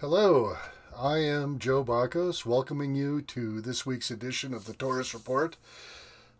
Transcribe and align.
Hello, 0.00 0.56
I 0.96 1.18
am 1.18 1.58
Joe 1.58 1.82
Bacos, 1.82 2.46
welcoming 2.46 2.94
you 2.94 3.20
to 3.22 3.60
this 3.60 3.84
week's 3.84 4.12
edition 4.12 4.54
of 4.54 4.64
the 4.64 4.72
Taurus 4.72 5.12
Report. 5.12 5.56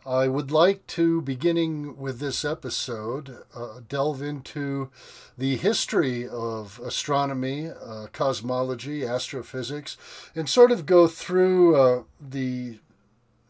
I 0.07 0.29
would 0.29 0.53
like 0.53 0.87
to, 0.87 1.21
beginning 1.21 1.97
with 1.97 2.21
this 2.21 2.45
episode, 2.45 3.39
uh, 3.53 3.81
delve 3.89 4.23
into 4.23 4.91
the 5.37 5.57
history 5.57 6.29
of 6.29 6.81
astronomy, 6.85 7.69
uh, 7.69 8.07
cosmology, 8.13 9.05
astrophysics, 9.05 9.97
and 10.37 10.49
sort 10.49 10.71
of 10.71 10.87
go 10.87 11.09
through 11.09 11.75
uh, 11.75 12.03
the 12.21 12.79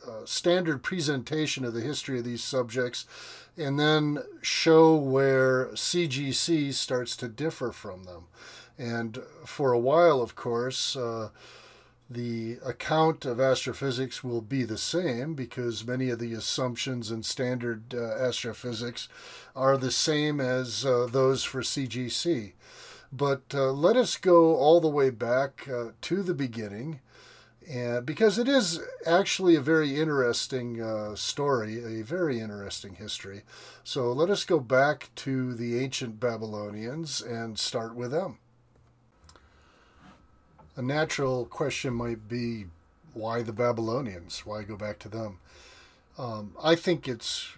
uh, 0.08 0.24
standard 0.24 0.82
presentation 0.82 1.66
of 1.66 1.74
the 1.74 1.82
history 1.82 2.18
of 2.18 2.24
these 2.24 2.42
subjects 2.42 3.04
and 3.58 3.78
then 3.78 4.22
show 4.40 4.96
where 4.96 5.66
CGC 5.74 6.72
starts 6.72 7.14
to 7.16 7.28
differ 7.28 7.72
from 7.72 8.04
them. 8.04 8.24
And 8.78 9.20
for 9.44 9.72
a 9.72 9.78
while, 9.78 10.22
of 10.22 10.36
course, 10.36 10.94
uh, 10.94 11.30
the 12.08 12.58
account 12.64 13.26
of 13.26 13.40
astrophysics 13.40 14.24
will 14.24 14.40
be 14.40 14.62
the 14.62 14.78
same 14.78 15.34
because 15.34 15.86
many 15.86 16.08
of 16.08 16.18
the 16.18 16.32
assumptions 16.32 17.10
in 17.10 17.22
standard 17.22 17.94
uh, 17.94 17.98
astrophysics 17.98 19.08
are 19.54 19.76
the 19.76 19.90
same 19.90 20.40
as 20.40 20.86
uh, 20.86 21.06
those 21.10 21.44
for 21.44 21.60
CGC. 21.60 22.52
But 23.12 23.42
uh, 23.52 23.72
let 23.72 23.96
us 23.96 24.16
go 24.16 24.56
all 24.56 24.80
the 24.80 24.88
way 24.88 25.10
back 25.10 25.68
uh, 25.68 25.90
to 26.02 26.22
the 26.22 26.34
beginning. 26.34 27.00
And 27.68 28.06
because 28.06 28.38
it 28.38 28.48
is 28.48 28.80
actually 29.04 29.54
a 29.54 29.60
very 29.60 29.96
interesting 29.96 30.80
uh, 30.80 31.14
story, 31.14 32.00
a 32.00 32.02
very 32.02 32.40
interesting 32.40 32.94
history. 32.94 33.42
So 33.84 34.12
let 34.12 34.30
us 34.30 34.44
go 34.44 34.60
back 34.60 35.10
to 35.16 35.52
the 35.52 35.78
ancient 35.78 36.20
Babylonians 36.20 37.20
and 37.20 37.58
start 37.58 37.94
with 37.94 38.12
them 38.12 38.38
a 40.78 40.82
natural 40.82 41.44
question 41.44 41.92
might 41.92 42.28
be 42.28 42.66
why 43.12 43.42
the 43.42 43.52
Babylonians? 43.52 44.46
Why 44.46 44.62
go 44.62 44.76
back 44.76 45.00
to 45.00 45.08
them? 45.08 45.38
Um, 46.16 46.52
I 46.62 46.76
think 46.76 47.08
it's 47.08 47.50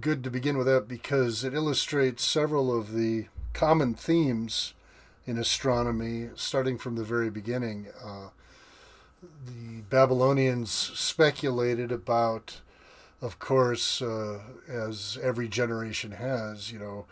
good 0.00 0.24
to 0.24 0.30
begin 0.30 0.56
with 0.56 0.66
that 0.66 0.88
because 0.88 1.44
it 1.44 1.52
illustrates 1.52 2.24
several 2.24 2.76
of 2.76 2.94
the 2.94 3.26
common 3.52 3.92
themes 3.92 4.72
in 5.26 5.36
astronomy, 5.36 6.30
starting 6.36 6.78
from 6.78 6.96
the 6.96 7.04
very 7.04 7.28
beginning. 7.28 7.88
Uh, 8.02 8.28
the 9.44 9.82
Babylonians 9.90 10.70
speculated 10.70 11.92
about, 11.92 12.60
of 13.20 13.38
course, 13.38 14.00
uh, 14.00 14.38
as 14.66 15.18
every 15.22 15.48
generation 15.48 16.12
has, 16.12 16.72
you 16.72 16.78
know, 16.78 17.04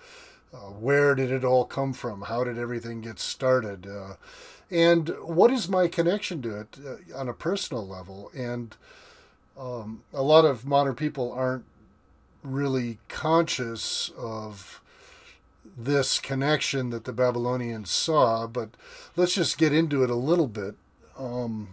uh, 0.54 0.70
where 0.70 1.14
did 1.14 1.30
it 1.30 1.44
all 1.44 1.66
come 1.66 1.92
from? 1.92 2.22
How 2.22 2.42
did 2.42 2.58
everything 2.58 3.02
get 3.02 3.18
started? 3.18 3.86
And 4.72 5.10
what 5.22 5.50
is 5.50 5.68
my 5.68 5.86
connection 5.86 6.40
to 6.42 6.60
it 6.60 6.78
uh, 6.84 7.18
on 7.18 7.28
a 7.28 7.34
personal 7.34 7.86
level? 7.86 8.30
And 8.34 8.74
um, 9.58 10.02
a 10.14 10.22
lot 10.22 10.46
of 10.46 10.64
modern 10.64 10.94
people 10.94 11.30
aren't 11.30 11.66
really 12.42 12.98
conscious 13.08 14.10
of 14.16 14.80
this 15.76 16.18
connection 16.18 16.88
that 16.88 17.04
the 17.04 17.12
Babylonians 17.12 17.90
saw, 17.90 18.46
but 18.46 18.70
let's 19.14 19.34
just 19.34 19.58
get 19.58 19.74
into 19.74 20.02
it 20.02 20.10
a 20.10 20.14
little 20.14 20.48
bit. 20.48 20.74
Um, 21.18 21.68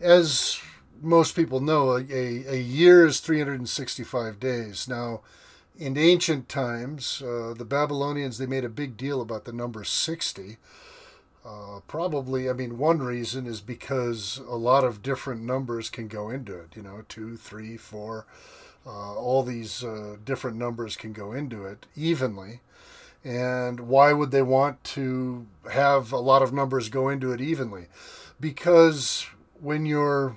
as 0.00 0.58
most 1.02 1.36
people 1.36 1.60
know, 1.60 1.98
a, 1.98 2.44
a 2.48 2.58
year 2.58 3.04
is 3.04 3.20
365 3.20 4.40
days. 4.40 4.88
Now, 4.88 5.20
in 5.78 5.98
ancient 5.98 6.48
times, 6.48 7.22
uh, 7.22 7.54
the 7.56 7.66
Babylonians 7.66 8.38
they 8.38 8.46
made 8.46 8.64
a 8.64 8.70
big 8.70 8.96
deal 8.96 9.20
about 9.20 9.44
the 9.44 9.52
number 9.52 9.84
60 9.84 10.56
uh, 11.44 11.80
probably, 11.86 12.50
I 12.50 12.52
mean, 12.52 12.78
one 12.78 12.98
reason 12.98 13.46
is 13.46 13.60
because 13.60 14.40
a 14.46 14.56
lot 14.56 14.84
of 14.84 15.02
different 15.02 15.42
numbers 15.42 15.88
can 15.88 16.06
go 16.06 16.28
into 16.28 16.58
it. 16.58 16.76
You 16.76 16.82
know, 16.82 17.04
two, 17.08 17.36
three, 17.36 17.76
four, 17.76 18.26
uh, 18.86 19.14
all 19.14 19.42
these 19.42 19.82
uh, 19.82 20.16
different 20.24 20.56
numbers 20.58 20.96
can 20.96 21.12
go 21.12 21.32
into 21.32 21.64
it 21.64 21.86
evenly. 21.96 22.60
And 23.24 23.80
why 23.80 24.12
would 24.12 24.30
they 24.30 24.42
want 24.42 24.82
to 24.84 25.46
have 25.70 26.12
a 26.12 26.18
lot 26.18 26.42
of 26.42 26.52
numbers 26.52 26.88
go 26.88 27.08
into 27.08 27.32
it 27.32 27.40
evenly? 27.40 27.86
Because 28.38 29.26
when 29.60 29.84
you're 29.84 30.36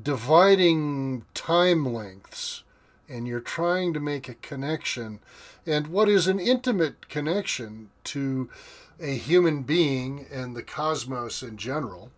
dividing 0.00 1.24
time 1.34 1.92
lengths 1.92 2.62
and 3.08 3.26
you're 3.26 3.40
trying 3.40 3.92
to 3.94 4.00
make 4.00 4.28
a 4.28 4.34
connection, 4.34 5.20
and 5.66 5.88
what 5.88 6.08
is 6.08 6.26
an 6.26 6.38
intimate 6.38 7.08
connection 7.08 7.90
to 8.04 8.50
a 9.00 9.16
human 9.16 9.62
being 9.62 10.26
and 10.30 10.54
the 10.54 10.62
cosmos 10.62 11.42
in 11.42 11.56
general, 11.56 12.10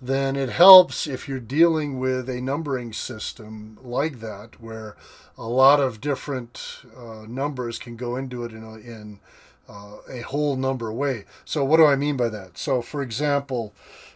then 0.00 0.36
it 0.36 0.50
helps 0.50 1.06
if 1.06 1.28
you're 1.28 1.40
dealing 1.40 1.98
with 1.98 2.28
a 2.28 2.40
numbering 2.40 2.92
system 2.92 3.78
like 3.82 4.20
that, 4.20 4.60
where 4.60 4.96
a 5.36 5.46
lot 5.46 5.80
of 5.80 6.00
different 6.00 6.82
uh, 6.96 7.24
numbers 7.26 7.78
can 7.78 7.96
go 7.96 8.16
into 8.16 8.44
it 8.44 8.52
in, 8.52 8.62
a, 8.62 8.74
in 8.74 9.20
uh, 9.68 9.96
a 10.08 10.20
whole 10.20 10.56
number 10.56 10.92
way. 10.92 11.24
So, 11.44 11.64
what 11.64 11.78
do 11.78 11.86
I 11.86 11.96
mean 11.96 12.16
by 12.16 12.28
that? 12.28 12.58
So, 12.58 12.80
for 12.80 13.02
example, 13.02 13.74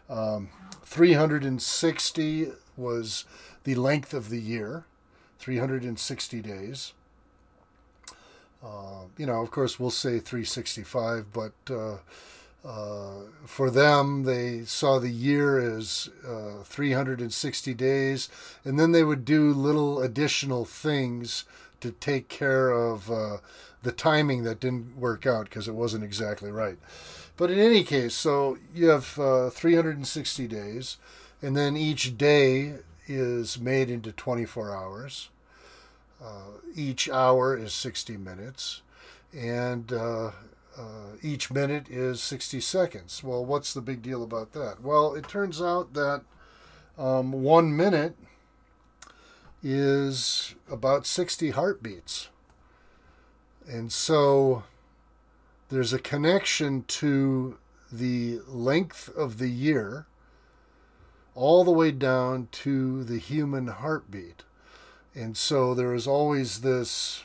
um, 0.08 0.50
360 0.84 2.52
was 2.76 3.24
the 3.64 3.74
length 3.74 4.14
of 4.14 4.28
the 4.28 4.40
year, 4.40 4.84
360 5.38 6.40
days. 6.40 6.92
Uh, 8.62 9.06
you 9.18 9.26
know, 9.26 9.40
of 9.42 9.50
course, 9.50 9.80
we'll 9.80 9.90
say 9.90 10.20
365, 10.20 11.32
but 11.32 11.52
uh, 11.68 11.96
uh, 12.64 13.22
for 13.44 13.70
them, 13.70 14.22
they 14.22 14.64
saw 14.64 14.98
the 14.98 15.10
year 15.10 15.58
as 15.58 16.08
uh, 16.26 16.62
360 16.62 17.74
days, 17.74 18.28
and 18.64 18.78
then 18.78 18.92
they 18.92 19.02
would 19.02 19.24
do 19.24 19.52
little 19.52 20.00
additional 20.00 20.64
things 20.64 21.44
to 21.80 21.90
take 21.90 22.28
care 22.28 22.70
of 22.70 23.10
uh, 23.10 23.38
the 23.82 23.90
timing 23.90 24.44
that 24.44 24.60
didn't 24.60 24.96
work 24.96 25.26
out 25.26 25.46
because 25.46 25.66
it 25.66 25.74
wasn't 25.74 26.04
exactly 26.04 26.52
right. 26.52 26.78
But 27.36 27.50
in 27.50 27.58
any 27.58 27.82
case, 27.82 28.14
so 28.14 28.58
you 28.72 28.88
have 28.88 29.04
360 29.52 30.46
days, 30.46 30.98
and 31.40 31.56
then 31.56 31.76
each 31.76 32.16
day 32.16 32.74
is 33.08 33.58
made 33.58 33.90
into 33.90 34.12
24 34.12 34.76
hours. 34.76 35.30
Uh, 36.22 36.58
each 36.74 37.08
hour 37.08 37.56
is 37.56 37.72
60 37.72 38.16
minutes, 38.16 38.82
and 39.36 39.92
uh, 39.92 40.30
uh, 40.76 41.16
each 41.20 41.50
minute 41.50 41.88
is 41.90 42.22
60 42.22 42.60
seconds. 42.60 43.24
Well, 43.24 43.44
what's 43.44 43.74
the 43.74 43.80
big 43.80 44.02
deal 44.02 44.22
about 44.22 44.52
that? 44.52 44.82
Well, 44.82 45.14
it 45.14 45.28
turns 45.28 45.60
out 45.60 45.94
that 45.94 46.22
um, 46.96 47.32
one 47.32 47.76
minute 47.76 48.16
is 49.62 50.54
about 50.70 51.06
60 51.06 51.50
heartbeats. 51.50 52.28
And 53.68 53.92
so 53.92 54.64
there's 55.68 55.92
a 55.92 55.98
connection 55.98 56.84
to 56.84 57.58
the 57.90 58.40
length 58.46 59.08
of 59.16 59.38
the 59.38 59.50
year 59.50 60.06
all 61.34 61.64
the 61.64 61.70
way 61.70 61.90
down 61.90 62.48
to 62.52 63.04
the 63.04 63.18
human 63.18 63.68
heartbeat. 63.68 64.42
And 65.14 65.36
so 65.36 65.74
there 65.74 65.94
is 65.94 66.06
always 66.06 66.60
this 66.60 67.24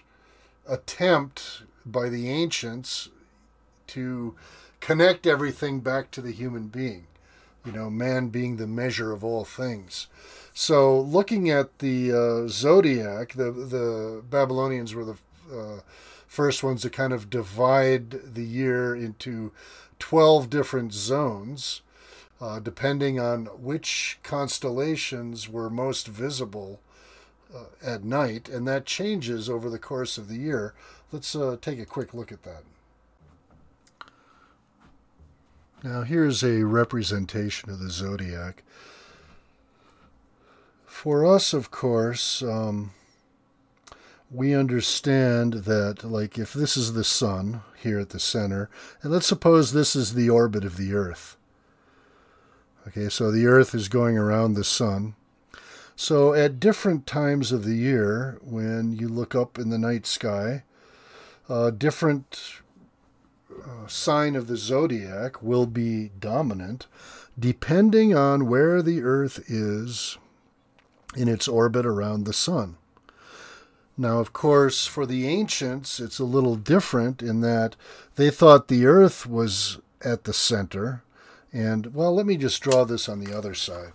attempt 0.68 1.64
by 1.86 2.10
the 2.10 2.30
ancients 2.30 3.10
to 3.88 4.36
connect 4.80 5.26
everything 5.26 5.80
back 5.80 6.12
to 6.12 6.22
the 6.22 6.32
human 6.32 6.68
being, 6.68 7.08
you 7.66 7.72
know, 7.72 7.90
man 7.90 8.28
being 8.28 8.58
the 8.58 8.68
measure 8.68 9.12
of 9.12 9.24
all 9.24 9.46
things. 9.46 10.08
So, 10.54 11.00
looking 11.00 11.50
at 11.50 11.80
the 11.80 12.12
uh, 12.12 12.48
zodiac, 12.48 13.34
the, 13.34 13.52
the 13.52 14.24
Babylonians 14.28 14.94
were 14.94 15.06
the 15.06 15.18
uh, 15.54 15.80
first 16.28 16.64
ones 16.64 16.82
to 16.82 16.90
kind 16.90 17.14
of 17.14 17.30
divide 17.30 18.34
the 18.34 18.44
year 18.44 18.96
into 18.96 19.52
12 20.00 20.50
different 20.50 20.94
zones, 20.94 21.82
uh, 22.42 22.60
depending 22.60 23.20
on 23.20 23.46
which 23.46 24.20
constellations 24.24 25.48
were 25.48 25.70
most 25.70 26.08
visible 26.08 26.82
uh, 27.54 27.66
at 27.84 28.04
night, 28.04 28.50
and 28.50 28.68
that 28.68 28.86
changes 28.86 29.50
over 29.50 29.70
the 29.70 29.80
course 29.80 30.18
of 30.18 30.28
the 30.28 30.38
year. 30.38 30.74
Let's 31.12 31.36
uh, 31.36 31.58
take 31.62 31.80
a 31.80 31.86
quick 31.86 32.14
look 32.14 32.32
at 32.32 32.44
that. 32.44 32.64
Now, 35.84 36.02
here's 36.02 36.44
a 36.44 36.64
representation 36.64 37.70
of 37.70 37.80
the 37.80 37.90
zodiac. 37.90 38.64
For 40.86 41.26
us, 41.26 41.54
of 41.54 41.70
course, 41.70 42.42
um, 42.42 42.92
we 44.32 44.54
understand 44.54 45.54
that, 45.54 46.04
like, 46.04 46.38
if 46.38 46.52
this 46.52 46.76
is 46.76 46.94
the 46.94 47.04
sun 47.04 47.62
here 47.82 48.00
at 48.00 48.10
the 48.10 48.20
center, 48.20 48.70
and 49.02 49.12
let's 49.12 49.28
suppose 49.28 49.72
this 49.72 49.96
is 49.96 50.16
the 50.16 50.30
orbit 50.30 50.66
of 50.66 50.76
the 50.76 50.94
Earth. 50.94 51.38
Okay, 52.88 53.10
so 53.10 53.32
the 53.32 53.46
Earth 53.46 53.76
is 53.76 53.88
going 53.88 54.18
around 54.18 54.54
the 54.54 54.64
sun. 54.64 55.16
So, 56.00 56.36
at 56.36 56.60
different 56.60 57.08
times 57.08 57.52
of 57.52 57.64
the 57.64 57.74
year, 57.74 58.38
when 58.44 58.94
you 58.94 59.08
look 59.08 59.34
up 59.34 59.58
in 59.58 59.72
the 59.72 59.80
night 59.80 60.06
sky, 60.06 60.64
uh, 61.50 61.72
different 61.72 62.62
uh, 63.52 63.88
sign 63.88 64.36
of 64.36 64.46
the 64.46 64.58
zodiac 64.58 65.42
will 65.42 65.66
be 65.66 66.12
dominant 66.20 66.86
depending 67.38 68.16
on 68.16 68.48
where 68.48 68.84
the 68.84 69.02
Earth 69.02 69.44
is 69.48 70.20
in 71.16 71.28
its 71.28 71.48
orbit 71.48 71.86
around 71.86 72.26
the 72.26 72.34
Sun. 72.34 72.78
Now, 73.98 74.20
of 74.20 74.34
course, 74.34 74.86
for 74.86 75.08
the 75.08 75.28
ancients, 75.28 76.00
it's 76.00 76.20
a 76.20 76.26
little 76.26 76.56
different 76.56 77.24
in 77.24 77.42
that 77.42 77.76
they 78.18 78.30
thought 78.30 78.68
the 78.68 78.86
Earth 78.86 79.26
was 79.26 79.80
at 80.06 80.26
the 80.26 80.34
center. 80.34 81.02
And, 81.52 81.96
well, 81.96 82.14
let 82.14 82.28
me 82.28 82.38
just 82.38 82.62
draw 82.62 82.86
this 82.86 83.10
on 83.10 83.20
the 83.20 83.36
other 83.36 83.56
side. 83.56 83.94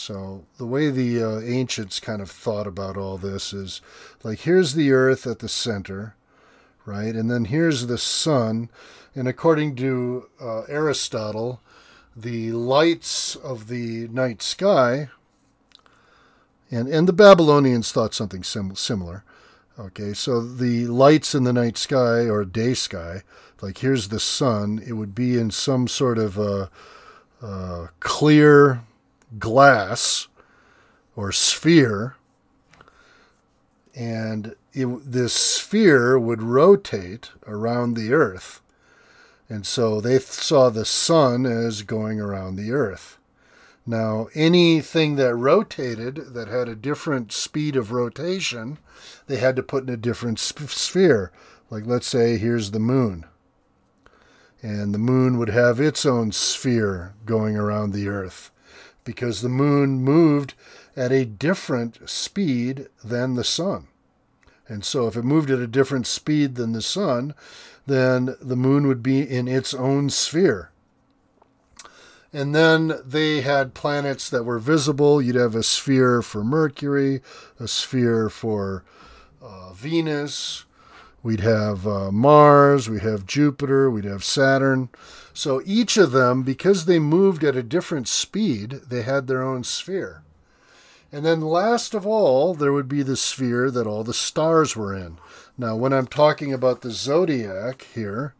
So, 0.00 0.46
the 0.56 0.64
way 0.64 0.88
the 0.88 1.22
uh, 1.22 1.40
ancients 1.40 2.00
kind 2.00 2.22
of 2.22 2.30
thought 2.30 2.66
about 2.66 2.96
all 2.96 3.18
this 3.18 3.52
is 3.52 3.82
like 4.22 4.40
here's 4.40 4.72
the 4.72 4.92
Earth 4.92 5.26
at 5.26 5.40
the 5.40 5.48
center, 5.48 6.16
right? 6.86 7.14
And 7.14 7.30
then 7.30 7.44
here's 7.44 7.86
the 7.86 7.98
sun. 7.98 8.70
And 9.14 9.28
according 9.28 9.76
to 9.76 10.30
uh, 10.40 10.62
Aristotle, 10.62 11.60
the 12.16 12.50
lights 12.52 13.36
of 13.36 13.68
the 13.68 14.08
night 14.08 14.40
sky, 14.40 15.10
and, 16.70 16.88
and 16.88 17.06
the 17.06 17.12
Babylonians 17.12 17.92
thought 17.92 18.14
something 18.14 18.42
sim- 18.42 18.76
similar. 18.76 19.22
Okay, 19.78 20.14
so 20.14 20.40
the 20.40 20.86
lights 20.86 21.34
in 21.34 21.44
the 21.44 21.52
night 21.52 21.76
sky 21.76 22.26
or 22.26 22.46
day 22.46 22.72
sky, 22.72 23.20
like 23.60 23.76
here's 23.78 24.08
the 24.08 24.18
sun, 24.18 24.82
it 24.86 24.94
would 24.94 25.14
be 25.14 25.36
in 25.36 25.50
some 25.50 25.86
sort 25.86 26.16
of 26.16 26.38
a, 26.38 26.70
a 27.42 27.90
clear 28.00 28.80
glass 29.38 30.28
or 31.16 31.32
sphere, 31.32 32.16
and 33.94 34.54
it, 34.72 34.86
this 35.04 35.34
sphere 35.34 36.18
would 36.18 36.42
rotate 36.42 37.30
around 37.46 37.94
the 37.94 38.12
earth. 38.12 38.60
And 39.48 39.66
so 39.66 40.00
they 40.00 40.18
saw 40.18 40.70
the 40.70 40.84
sun 40.84 41.44
as 41.44 41.82
going 41.82 42.20
around 42.20 42.56
the 42.56 42.72
earth. 42.72 43.18
Now, 43.84 44.28
anything 44.34 45.16
that 45.16 45.34
rotated 45.34 46.34
that 46.34 46.46
had 46.46 46.68
a 46.68 46.76
different 46.76 47.32
speed 47.32 47.74
of 47.74 47.90
rotation, 47.90 48.78
they 49.26 49.38
had 49.38 49.56
to 49.56 49.62
put 49.62 49.82
in 49.82 49.88
a 49.88 49.96
different 49.96 50.38
sphere. 50.38 51.32
Like, 51.70 51.84
let's 51.86 52.06
say, 52.06 52.36
here's 52.36 52.70
the 52.70 52.78
moon. 52.78 53.26
And 54.62 54.94
the 54.94 54.98
moon 54.98 55.38
would 55.38 55.48
have 55.48 55.80
its 55.80 56.06
own 56.06 56.30
sphere 56.32 57.14
going 57.24 57.56
around 57.56 57.92
the 57.92 58.08
earth 58.08 58.50
because 59.04 59.42
the 59.42 59.48
moon 59.48 60.02
moved 60.02 60.54
at 60.96 61.12
a 61.12 61.24
different 61.24 62.08
speed 62.08 62.88
than 63.02 63.34
the 63.34 63.44
sun. 63.44 63.88
And 64.68 64.84
so, 64.84 65.06
if 65.06 65.16
it 65.16 65.22
moved 65.22 65.50
at 65.50 65.58
a 65.58 65.66
different 65.66 66.06
speed 66.06 66.54
than 66.54 66.72
the 66.72 66.82
sun, 66.82 67.34
then 67.86 68.36
the 68.40 68.56
moon 68.56 68.86
would 68.86 69.02
be 69.02 69.20
in 69.20 69.48
its 69.48 69.74
own 69.74 70.10
sphere. 70.10 70.70
And 72.32 72.54
then 72.54 73.00
they 73.04 73.40
had 73.40 73.74
planets 73.74 74.30
that 74.30 74.44
were 74.44 74.60
visible. 74.60 75.20
You'd 75.20 75.34
have 75.34 75.56
a 75.56 75.64
sphere 75.64 76.22
for 76.22 76.44
Mercury, 76.44 77.20
a 77.58 77.66
sphere 77.66 78.30
for 78.30 78.84
uh, 79.42 79.72
Venus. 79.72 80.64
We'd 81.22 81.40
have 81.40 81.86
uh, 81.86 82.10
Mars, 82.10 82.88
we'd 82.88 83.02
have 83.02 83.26
Jupiter, 83.26 83.90
we'd 83.90 84.04
have 84.04 84.24
Saturn. 84.24 84.88
So 85.34 85.60
each 85.66 85.96
of 85.96 86.12
them, 86.12 86.42
because 86.42 86.84
they 86.84 86.98
moved 86.98 87.44
at 87.44 87.56
a 87.56 87.62
different 87.62 88.08
speed, 88.08 88.80
they 88.88 89.02
had 89.02 89.26
their 89.26 89.42
own 89.42 89.64
sphere. 89.64 90.22
And 91.12 91.24
then 91.24 91.40
last 91.40 91.92
of 91.92 92.06
all, 92.06 92.54
there 92.54 92.72
would 92.72 92.88
be 92.88 93.02
the 93.02 93.16
sphere 93.16 93.70
that 93.70 93.86
all 93.86 94.04
the 94.04 94.14
stars 94.14 94.76
were 94.76 94.94
in. 94.94 95.18
Now, 95.58 95.76
when 95.76 95.92
I'm 95.92 96.06
talking 96.06 96.52
about 96.52 96.80
the 96.80 96.90
zodiac 96.90 97.86
here, 97.94 98.34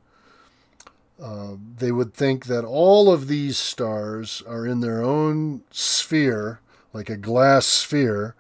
uh, 1.21 1.57
they 1.77 1.93
would 1.93 2.15
think 2.15 2.47
that 2.47 2.65
all 2.65 3.13
of 3.13 3.29
these 3.29 3.59
stars 3.59 4.43
are 4.47 4.67
in 4.67 4.81
their 4.81 5.03
own 5.03 5.63
sphere, 5.71 6.61
like 6.95 7.11
a 7.11 7.17
glass 7.17 7.67
sphere 7.67 8.35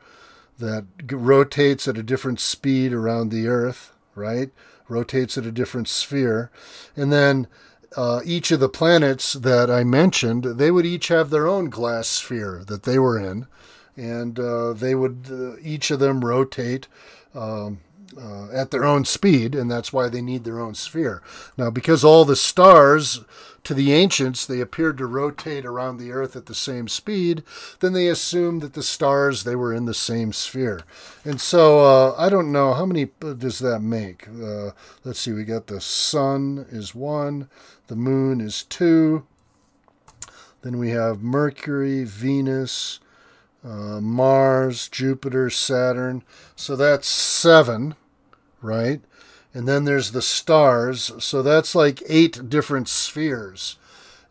that 0.58 0.86
rotates 1.10 1.86
at 1.88 1.98
a 1.98 2.02
different 2.02 2.40
speed 2.40 2.92
around 2.92 3.30
the 3.30 3.48
Earth, 3.48 3.92
right? 4.14 4.50
Rotates 4.88 5.38
at 5.38 5.46
a 5.46 5.52
different 5.52 5.88
sphere. 5.88 6.50
And 6.96 7.12
then 7.12 7.46
uh, 7.96 8.20
each 8.24 8.50
of 8.50 8.60
the 8.60 8.68
planets 8.68 9.32
that 9.34 9.70
I 9.70 9.84
mentioned, 9.84 10.44
they 10.44 10.70
would 10.70 10.86
each 10.86 11.08
have 11.08 11.30
their 11.30 11.46
own 11.46 11.70
glass 11.70 12.08
sphere 12.08 12.62
that 12.66 12.84
they 12.84 12.98
were 12.98 13.18
in. 13.18 13.46
And 13.96 14.38
uh, 14.38 14.72
they 14.72 14.94
would, 14.94 15.26
uh, 15.30 15.56
each 15.60 15.90
of 15.90 15.98
them 15.98 16.24
rotate. 16.24 16.88
Um, 17.34 17.80
uh, 18.18 18.48
at 18.52 18.70
their 18.70 18.84
own 18.84 19.04
speed, 19.04 19.54
and 19.54 19.70
that's 19.70 19.92
why 19.92 20.08
they 20.08 20.22
need 20.22 20.44
their 20.44 20.60
own 20.60 20.74
sphere. 20.74 21.22
Now, 21.56 21.70
because 21.70 22.04
all 22.04 22.24
the 22.24 22.36
stars 22.36 23.20
to 23.62 23.74
the 23.74 23.92
ancients 23.92 24.46
they 24.46 24.60
appeared 24.60 24.96
to 24.98 25.06
rotate 25.06 25.64
around 25.66 25.98
the 25.98 26.12
Earth 26.12 26.34
at 26.34 26.46
the 26.46 26.54
same 26.54 26.88
speed, 26.88 27.42
then 27.80 27.92
they 27.92 28.08
assumed 28.08 28.62
that 28.62 28.72
the 28.72 28.82
stars 28.82 29.44
they 29.44 29.54
were 29.54 29.74
in 29.74 29.84
the 29.84 29.94
same 29.94 30.32
sphere. 30.32 30.82
And 31.24 31.40
so 31.40 31.80
uh, 31.80 32.14
I 32.16 32.28
don't 32.28 32.52
know 32.52 32.72
how 32.74 32.86
many 32.86 33.10
does 33.20 33.58
that 33.58 33.80
make. 33.80 34.26
Uh, 34.28 34.70
let's 35.04 35.20
see, 35.20 35.32
we 35.32 35.44
got 35.44 35.66
the 35.66 35.80
sun 35.80 36.66
is 36.70 36.94
one, 36.94 37.48
the 37.88 37.96
moon 37.96 38.40
is 38.40 38.62
two. 38.62 39.26
Then 40.62 40.78
we 40.78 40.90
have 40.90 41.22
Mercury, 41.22 42.04
Venus, 42.04 43.00
uh, 43.64 44.00
Mars, 44.00 44.88
Jupiter, 44.88 45.50
Saturn. 45.50 46.22
So 46.54 46.76
that's 46.76 47.08
seven, 47.08 47.94
right? 48.60 49.00
And 49.52 49.66
then 49.66 49.84
there's 49.84 50.12
the 50.12 50.22
stars. 50.22 51.12
So 51.18 51.42
that's 51.42 51.74
like 51.74 52.02
eight 52.08 52.48
different 52.48 52.88
spheres. 52.88 53.76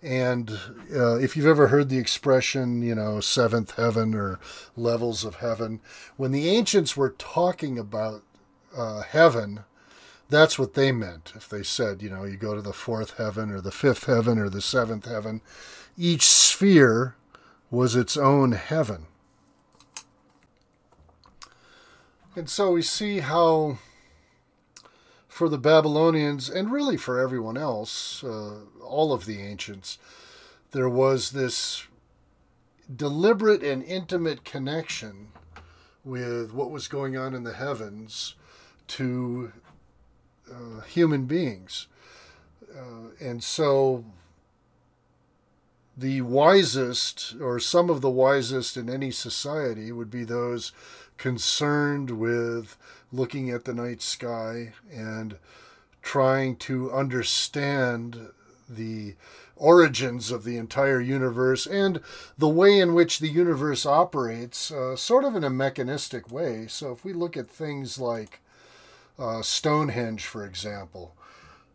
And 0.02 0.52
uh, 0.96 1.18
if 1.18 1.36
you've 1.36 1.46
ever 1.46 1.68
heard 1.68 1.90
the 1.90 1.98
expression, 1.98 2.82
you 2.82 2.96
know, 2.96 3.20
seventh 3.20 3.76
heaven 3.76 4.16
or 4.16 4.40
levels 4.78 5.26
of 5.26 5.36
heaven, 5.36 5.82
when 6.16 6.32
the 6.32 6.48
ancients 6.48 6.96
were 6.96 7.10
talking 7.18 7.78
about 7.78 8.24
uh, 8.76 9.02
heaven, 9.02 9.66
that's 10.30 10.58
what 10.58 10.76
they 10.76 10.92
meant. 10.92 11.34
If 11.36 11.50
they 11.50 11.64
said, 11.64 12.02
you 12.02 12.10
know, 12.10 12.24
you 12.24 12.38
go 12.38 12.56
to 12.56 12.62
the 12.62 12.72
fourth 12.72 13.18
heaven 13.18 13.52
or 13.52 13.60
the 13.60 13.72
fifth 13.72 14.06
heaven 14.06 14.40
or 14.40 14.48
the 14.48 14.62
seventh 14.62 15.06
heaven, 15.06 15.42
each 15.98 16.26
sphere 16.26 17.16
was 17.70 17.96
its 17.96 18.16
own 18.16 18.54
heaven. 18.54 19.08
And 22.36 22.50
so 22.50 22.72
we 22.72 22.84
see 22.84 23.20
how, 23.20 23.80
for 25.40 25.48
the 25.48 25.58
Babylonians, 25.58 26.50
and 26.50 26.70
really 26.70 26.98
for 26.98 27.18
everyone 27.18 27.56
else, 27.56 28.26
uh, 28.26 28.58
all 28.84 29.14
of 29.14 29.26
the 29.26 29.42
ancients, 29.42 29.98
there 30.72 30.90
was 30.90 31.32
this 31.32 31.88
deliberate 32.94 33.64
and 33.64 33.82
intimate 33.84 34.44
connection 34.44 35.30
with 36.04 36.52
what 36.52 36.72
was 36.72 36.90
going 36.90 37.16
on 37.16 37.34
in 37.34 37.44
the 37.44 37.54
heavens 37.54 38.36
to 38.88 39.54
uh, 40.52 40.82
human 40.82 41.24
beings. 41.24 41.88
Uh, 42.78 43.12
and 43.22 43.42
so 43.42 44.04
the 45.96 46.20
wisest, 46.20 47.38
or 47.40 47.62
some 47.62 47.90
of 47.90 48.02
the 48.02 48.10
wisest 48.10 48.76
in 48.76 48.90
any 48.90 49.10
society, 49.10 49.90
would 49.94 50.12
be 50.12 50.26
those 50.26 50.74
concerned 51.20 52.12
with 52.12 52.76
looking 53.12 53.52
at 53.52 53.66
the 53.66 53.74
night 53.74 54.02
sky 54.02 54.74
and 54.92 55.38
trying 56.02 56.56
to 56.56 56.92
understand 56.92 58.30
the 58.68 59.14
origins 59.56 60.32
of 60.32 60.46
the 60.46 60.58
entire 60.58 61.02
universe 61.02 61.68
and 61.68 62.00
the 62.38 62.48
way 62.48 62.80
in 62.80 62.94
which 62.94 63.20
the 63.20 63.28
universe 63.28 63.86
operates, 63.86 64.72
uh, 64.72 64.96
sort 64.96 65.26
of 65.26 65.36
in 65.36 65.44
a 65.44 65.50
mechanistic 65.50 66.32
way. 66.32 66.66
So, 66.68 66.92
if 66.92 67.04
we 67.04 67.14
look 67.14 67.36
at 67.36 67.50
things 67.50 68.00
like 68.00 68.40
uh, 69.20 69.42
Stonehenge, 69.42 70.26
for 70.26 70.46
example, 70.46 71.14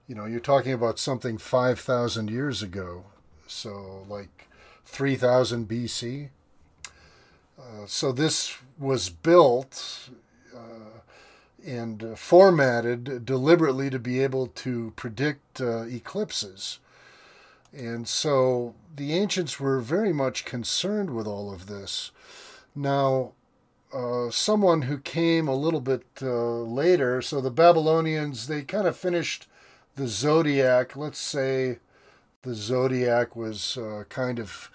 you 0.08 0.14
know, 0.14 0.24
you're 0.24 0.40
talking 0.40 0.72
about 0.72 0.98
something 0.98 1.36
5,000 1.36 2.30
years 2.30 2.62
ago, 2.62 3.04
so 3.46 4.06
like 4.08 4.48
3000 4.86 5.68
BC. 5.68 6.30
Uh, 7.58 7.86
so 7.86 8.12
this 8.12 8.56
was 8.78 9.08
built 9.10 10.10
uh, 10.54 11.00
and 11.66 12.18
formatted 12.18 13.24
deliberately 13.24 13.90
to 13.90 13.98
be 13.98 14.20
able 14.20 14.48
to 14.48 14.92
predict 14.96 15.60
uh, 15.60 15.82
eclipses. 15.82 16.80
And 17.72 18.06
so 18.06 18.74
the 18.94 19.12
ancients 19.14 19.58
were 19.58 19.80
very 19.80 20.12
much 20.12 20.44
concerned 20.44 21.10
with 21.10 21.26
all 21.26 21.52
of 21.52 21.66
this. 21.66 22.12
Now, 22.74 23.32
uh, 23.92 24.30
someone 24.30 24.82
who 24.82 24.98
came 24.98 25.48
a 25.48 25.54
little 25.54 25.80
bit 25.80 26.04
uh, 26.20 26.62
later, 26.62 27.22
so 27.22 27.40
the 27.40 27.50
Babylonians, 27.50 28.46
they 28.48 28.62
kind 28.62 28.86
of 28.86 28.96
finished 28.96 29.46
the 29.94 30.08
zodiac. 30.08 30.96
Let's 30.96 31.18
say 31.18 31.78
the 32.42 32.54
zodiac 32.54 33.36
was 33.36 33.76
uh, 33.76 34.04
kind 34.08 34.38
of 34.38 34.70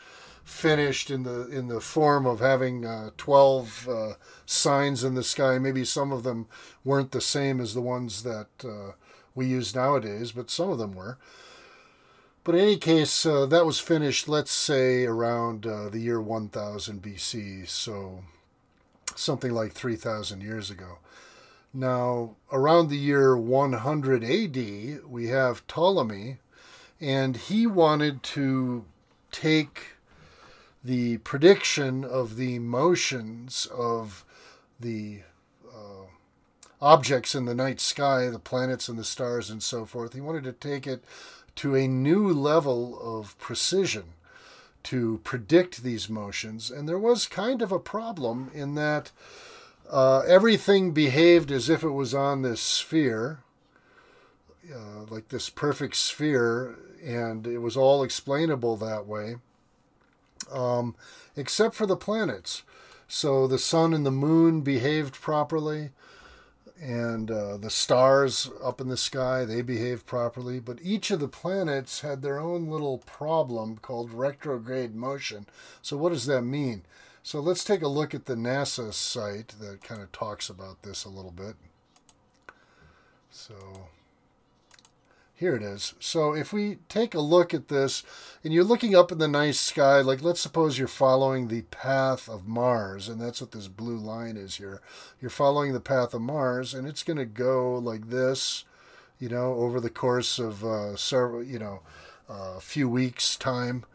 finished 0.49 1.09
in 1.09 1.23
the 1.23 1.47
in 1.49 1.67
the 1.67 1.79
form 1.79 2.25
of 2.25 2.39
having 2.39 2.85
uh, 2.85 3.11
12 3.17 3.87
uh, 3.89 4.13
signs 4.45 5.03
in 5.03 5.13
the 5.13 5.23
sky 5.23 5.59
maybe 5.59 5.85
some 5.85 6.11
of 6.11 6.23
them 6.23 6.47
weren't 6.83 7.11
the 7.11 7.21
same 7.21 7.61
as 7.61 7.73
the 7.73 7.81
ones 7.81 8.23
that 8.23 8.47
uh, 8.63 8.91
we 9.39 9.45
use 9.45 9.73
nowadays, 9.73 10.33
but 10.33 10.51
some 10.51 10.69
of 10.69 10.77
them 10.77 10.93
were. 10.93 11.17
But 12.43 12.55
in 12.55 12.61
any 12.61 12.77
case, 12.77 13.25
uh, 13.25 13.45
that 13.47 13.65
was 13.65 13.79
finished, 13.79 14.27
let's 14.27 14.51
say, 14.51 15.05
around 15.05 15.65
uh, 15.65 15.89
the 15.89 15.99
year 15.99 16.21
1000 16.21 17.01
BC, 17.01 17.67
so 17.67 18.23
something 19.15 19.53
like 19.53 19.73
3,000 19.73 20.41
years 20.41 20.69
ago. 20.69 20.99
Now, 21.73 22.35
around 22.51 22.89
the 22.89 22.97
year 22.97 23.37
100 23.37 24.23
AD, 24.23 25.01
we 25.07 25.27
have 25.27 25.67
Ptolemy, 25.67 26.37
and 26.99 27.37
he 27.37 27.67
wanted 27.67 28.23
to 28.23 28.85
take 29.31 29.98
the 30.83 31.17
prediction 31.19 32.03
of 32.03 32.35
the 32.35 32.59
motions 32.59 33.67
of 33.67 34.23
the 34.79 35.21
uh, 35.67 36.05
objects 36.81 37.35
in 37.35 37.45
the 37.45 37.55
night 37.55 37.81
sky, 37.81 38.29
the 38.29 38.39
planets 38.39 38.87
and 38.87 38.97
the 38.97 39.03
stars 39.03 39.49
and 39.49 39.61
so 39.61 39.85
forth. 39.85 40.13
He 40.13 40.21
wanted 40.21 40.43
to 40.45 40.53
take 40.53 40.87
it 40.87 41.03
to 41.55 41.75
a 41.75 41.87
new 41.87 42.31
level 42.31 42.97
of 43.01 43.37
precision 43.37 44.13
to 44.83 45.19
predict 45.23 45.83
these 45.83 46.09
motions. 46.09 46.71
And 46.71 46.87
there 46.87 46.97
was 46.97 47.27
kind 47.27 47.61
of 47.61 47.71
a 47.71 47.79
problem 47.79 48.49
in 48.53 48.75
that 48.75 49.11
uh, 49.89 50.19
everything 50.19 50.91
behaved 50.91 51.51
as 51.51 51.69
if 51.69 51.83
it 51.83 51.89
was 51.89 52.13
on 52.13 52.41
this 52.43 52.61
sphere, 52.61 53.39
uh, 54.73 55.03
like 55.09 55.29
this 55.29 55.49
perfect 55.49 55.95
sphere, 55.95 56.77
and 57.03 57.45
it 57.45 57.57
was 57.57 57.75
all 57.75 58.03
explainable 58.03 58.77
that 58.77 59.05
way, 59.05 59.37
um, 60.51 60.95
except 61.35 61.75
for 61.75 61.85
the 61.85 61.97
planets. 61.97 62.63
So 63.07 63.47
the 63.47 63.59
sun 63.59 63.93
and 63.93 64.05
the 64.05 64.11
moon 64.11 64.61
behaved 64.61 65.15
properly, 65.15 65.89
and 66.79 67.29
uh, 67.29 67.57
the 67.57 67.69
stars 67.69 68.49
up 68.63 68.79
in 68.79 68.87
the 68.87 68.97
sky, 68.97 69.43
they 69.45 69.61
behaved 69.61 70.05
properly. 70.05 70.59
But 70.59 70.79
each 70.81 71.11
of 71.11 71.19
the 71.19 71.27
planets 71.27 72.01
had 72.01 72.21
their 72.21 72.39
own 72.39 72.67
little 72.67 72.99
problem 72.99 73.77
called 73.77 74.13
retrograde 74.13 74.95
motion. 74.95 75.47
So, 75.81 75.97
what 75.97 76.09
does 76.13 76.25
that 76.27 76.43
mean? 76.43 76.83
So 77.23 77.39
let's 77.39 77.63
take 77.63 77.81
a 77.81 77.87
look 77.87 78.15
at 78.15 78.25
the 78.25 78.35
NASA 78.35 78.93
site 78.93 79.53
that 79.59 79.83
kind 79.83 80.01
of 80.01 80.11
talks 80.11 80.49
about 80.49 80.81
this 80.81 81.05
a 81.05 81.09
little 81.09 81.31
bit. 81.31 81.55
So 83.29 83.89
here 85.39 85.55
it 85.55 85.63
is. 85.63 85.93
So 86.01 86.33
if 86.33 86.51
we 86.51 86.79
take 86.89 87.15
a 87.15 87.21
look 87.21 87.53
at 87.53 87.69
this, 87.69 88.03
and 88.43 88.53
you're 88.53 88.65
looking 88.65 88.93
up 88.93 89.09
in 89.09 89.19
the 89.19 89.27
night 89.27 89.55
sky, 89.55 90.01
like 90.01 90.21
let's 90.21 90.41
suppose 90.41 90.77
you're 90.77 90.89
following 90.89 91.47
the 91.47 91.61
path 91.61 92.27
of 92.27 92.45
Mars, 92.45 93.07
and 93.07 93.21
that's 93.21 93.39
what 93.39 93.51
this 93.51 93.69
blue 93.69 93.95
line 93.95 94.35
is 94.35 94.55
here. 94.55 94.81
You're 95.21 95.29
following 95.29 95.71
the 95.71 95.79
path 95.79 96.13
of 96.13 96.21
Mars, 96.21 96.73
and 96.73 96.85
it's 96.85 97.03
going 97.03 97.17
to 97.17 97.25
go 97.25 97.75
like 97.75 98.09
this, 98.09 98.65
you 99.17 99.29
know, 99.29 99.53
over 99.53 99.79
the 99.79 99.89
course 99.89 100.39
of 100.39 100.65
uh, 100.65 100.97
several, 100.97 101.41
you 101.41 101.57
know, 101.57 101.83
a 102.29 102.33
uh, 102.33 102.59
few 102.59 102.89
weeks' 102.89 103.37
time 103.37 103.85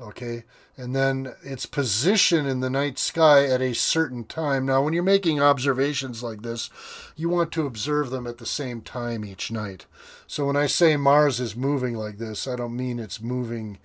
okay? 0.00 0.44
And 0.76 0.94
then 0.94 1.34
its 1.42 1.66
position 1.66 2.46
in 2.46 2.60
the 2.60 2.70
night 2.70 2.98
sky 2.98 3.46
at 3.46 3.62
a 3.62 3.74
certain 3.74 4.24
time. 4.24 4.66
Now, 4.66 4.82
when 4.82 4.92
you're 4.92 5.04
making 5.04 5.40
observations 5.40 6.22
like 6.22 6.42
this, 6.42 6.68
you 7.14 7.28
want 7.28 7.52
to 7.52 7.66
observe 7.66 8.10
them 8.10 8.26
at 8.26 8.38
the 8.38 8.46
same 8.46 8.80
time 8.80 9.24
each 9.24 9.52
night. 9.52 9.86
So 10.26 10.46
when 10.46 10.56
I 10.56 10.66
say 10.66 10.96
Mars 10.96 11.38
is 11.38 11.54
moving 11.54 11.94
like 11.94 12.18
this, 12.18 12.48
I 12.48 12.56
don't 12.56 12.76
mean 12.76 12.98
it's 12.98 13.20
moving. 13.20 13.78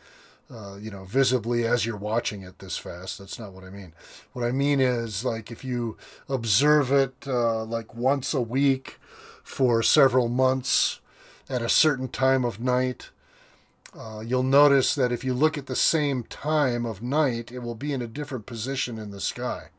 Uh, 0.52 0.78
you 0.78 0.90
know, 0.90 1.04
visibly 1.04 1.64
as 1.64 1.86
you're 1.86 1.96
watching 1.96 2.42
it 2.42 2.58
this 2.58 2.76
fast. 2.76 3.20
That's 3.20 3.38
not 3.38 3.54
what 3.54 3.64
I 3.64 3.70
mean. 3.70 3.94
What 4.34 4.44
I 4.44 4.52
mean 4.52 4.80
is, 4.80 5.24
like, 5.24 5.52
if 5.52 5.64
you 5.64 5.96
observe 6.28 6.92
it 6.92 7.28
uh, 7.28 7.64
like 7.66 7.94
once 7.94 8.34
a 8.34 8.42
week 8.42 8.98
for 9.44 9.84
several 9.84 10.28
months 10.28 11.02
at 11.48 11.62
a 11.62 11.70
certain 11.70 12.08
time 12.08 12.44
of 12.44 12.60
night, 12.60 13.12
uh, 13.98 14.22
you'll 14.26 14.44
notice 14.44 14.94
that 14.96 15.12
if 15.12 15.24
you 15.24 15.34
look 15.34 15.58
at 15.58 15.66
the 15.66 15.76
same 15.76 16.24
time 16.24 16.86
of 16.86 17.02
night, 17.02 17.52
it 17.52 17.60
will 17.60 17.76
be 17.76 17.92
in 17.92 18.02
a 18.02 18.08
different 18.08 18.46
position 18.46 18.98
in 18.98 19.12
the 19.12 19.20
sky. 19.20 19.70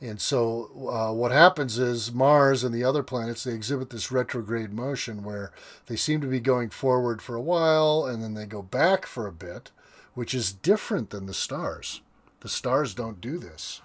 And 0.00 0.20
so, 0.20 0.88
uh, 0.90 1.12
what 1.12 1.30
happens 1.30 1.78
is 1.78 2.10
Mars 2.10 2.64
and 2.64 2.74
the 2.74 2.84
other 2.84 3.02
planets 3.02 3.44
they 3.44 3.52
exhibit 3.52 3.90
this 3.90 4.10
retrograde 4.10 4.72
motion 4.72 5.22
where 5.22 5.52
they 5.86 5.96
seem 5.96 6.22
to 6.22 6.26
be 6.26 6.40
going 6.40 6.70
forward 6.70 7.20
for 7.20 7.36
a 7.36 7.42
while 7.42 8.06
and 8.06 8.22
then 8.22 8.32
they 8.32 8.46
go 8.46 8.62
back 8.62 9.04
for 9.04 9.26
a 9.26 9.32
bit, 9.32 9.70
which 10.14 10.34
is 10.34 10.52
different 10.52 11.10
than 11.10 11.26
the 11.26 11.34
stars. 11.34 12.00
The 12.40 12.48
stars 12.48 12.94
don't 12.94 13.20
do 13.20 13.36
this. 13.36 13.82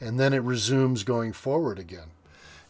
And 0.00 0.18
then 0.18 0.32
it 0.32 0.42
resumes 0.42 1.04
going 1.04 1.32
forward 1.32 1.78
again. 1.78 2.10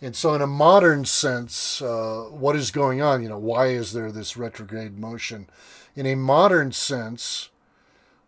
And 0.02 0.16
so, 0.16 0.34
in 0.34 0.40
a 0.40 0.46
modern 0.46 1.04
sense, 1.04 1.82
uh, 1.82 2.28
what 2.30 2.56
is 2.56 2.70
going 2.70 3.02
on? 3.02 3.22
You 3.22 3.28
know, 3.28 3.38
why 3.38 3.66
is 3.66 3.92
there 3.92 4.10
this 4.10 4.36
retrograde 4.36 4.98
motion? 4.98 5.48
In 5.94 6.06
a 6.06 6.14
modern 6.14 6.72
sense, 6.72 7.50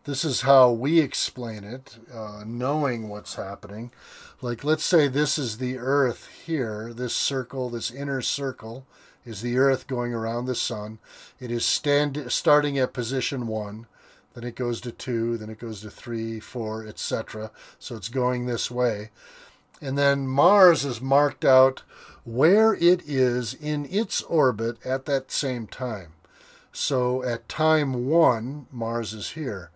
this 0.04 0.24
is 0.24 0.42
how 0.42 0.70
we 0.70 1.00
explain 1.00 1.64
it, 1.64 1.98
uh, 2.12 2.44
knowing 2.46 3.08
what's 3.08 3.36
happening. 3.36 3.90
Like, 4.42 4.64
let's 4.64 4.84
say 4.84 5.08
this 5.08 5.38
is 5.38 5.58
the 5.58 5.78
Earth 5.78 6.28
here, 6.44 6.92
this 6.92 7.14
circle, 7.14 7.70
this 7.70 7.90
inner 7.90 8.20
circle 8.20 8.84
is 9.24 9.40
the 9.40 9.56
Earth 9.56 9.86
going 9.86 10.12
around 10.12 10.46
the 10.46 10.54
Sun. 10.54 10.98
It 11.40 11.50
is 11.50 11.64
stand, 11.64 12.24
starting 12.28 12.78
at 12.78 12.92
position 12.92 13.46
one, 13.46 13.86
then 14.34 14.44
it 14.44 14.56
goes 14.56 14.80
to 14.82 14.92
two, 14.92 15.36
then 15.38 15.48
it 15.48 15.60
goes 15.60 15.82
to 15.82 15.90
three, 15.90 16.40
four, 16.40 16.86
etc. 16.86 17.50
So 17.78 17.96
it's 17.96 18.08
going 18.08 18.46
this 18.46 18.70
way. 18.70 19.10
And 19.82 19.98
then 19.98 20.28
Mars 20.28 20.84
is 20.84 21.00
marked 21.00 21.44
out 21.44 21.82
where 22.24 22.72
it 22.72 23.02
is 23.04 23.52
in 23.52 23.84
its 23.90 24.22
orbit 24.22 24.76
at 24.86 25.06
that 25.06 25.32
same 25.32 25.66
time. 25.66 26.12
So 26.72 27.24
at 27.24 27.48
time 27.48 28.06
one, 28.06 28.66
Mars 28.70 29.12
is 29.12 29.32
here. 29.32 29.70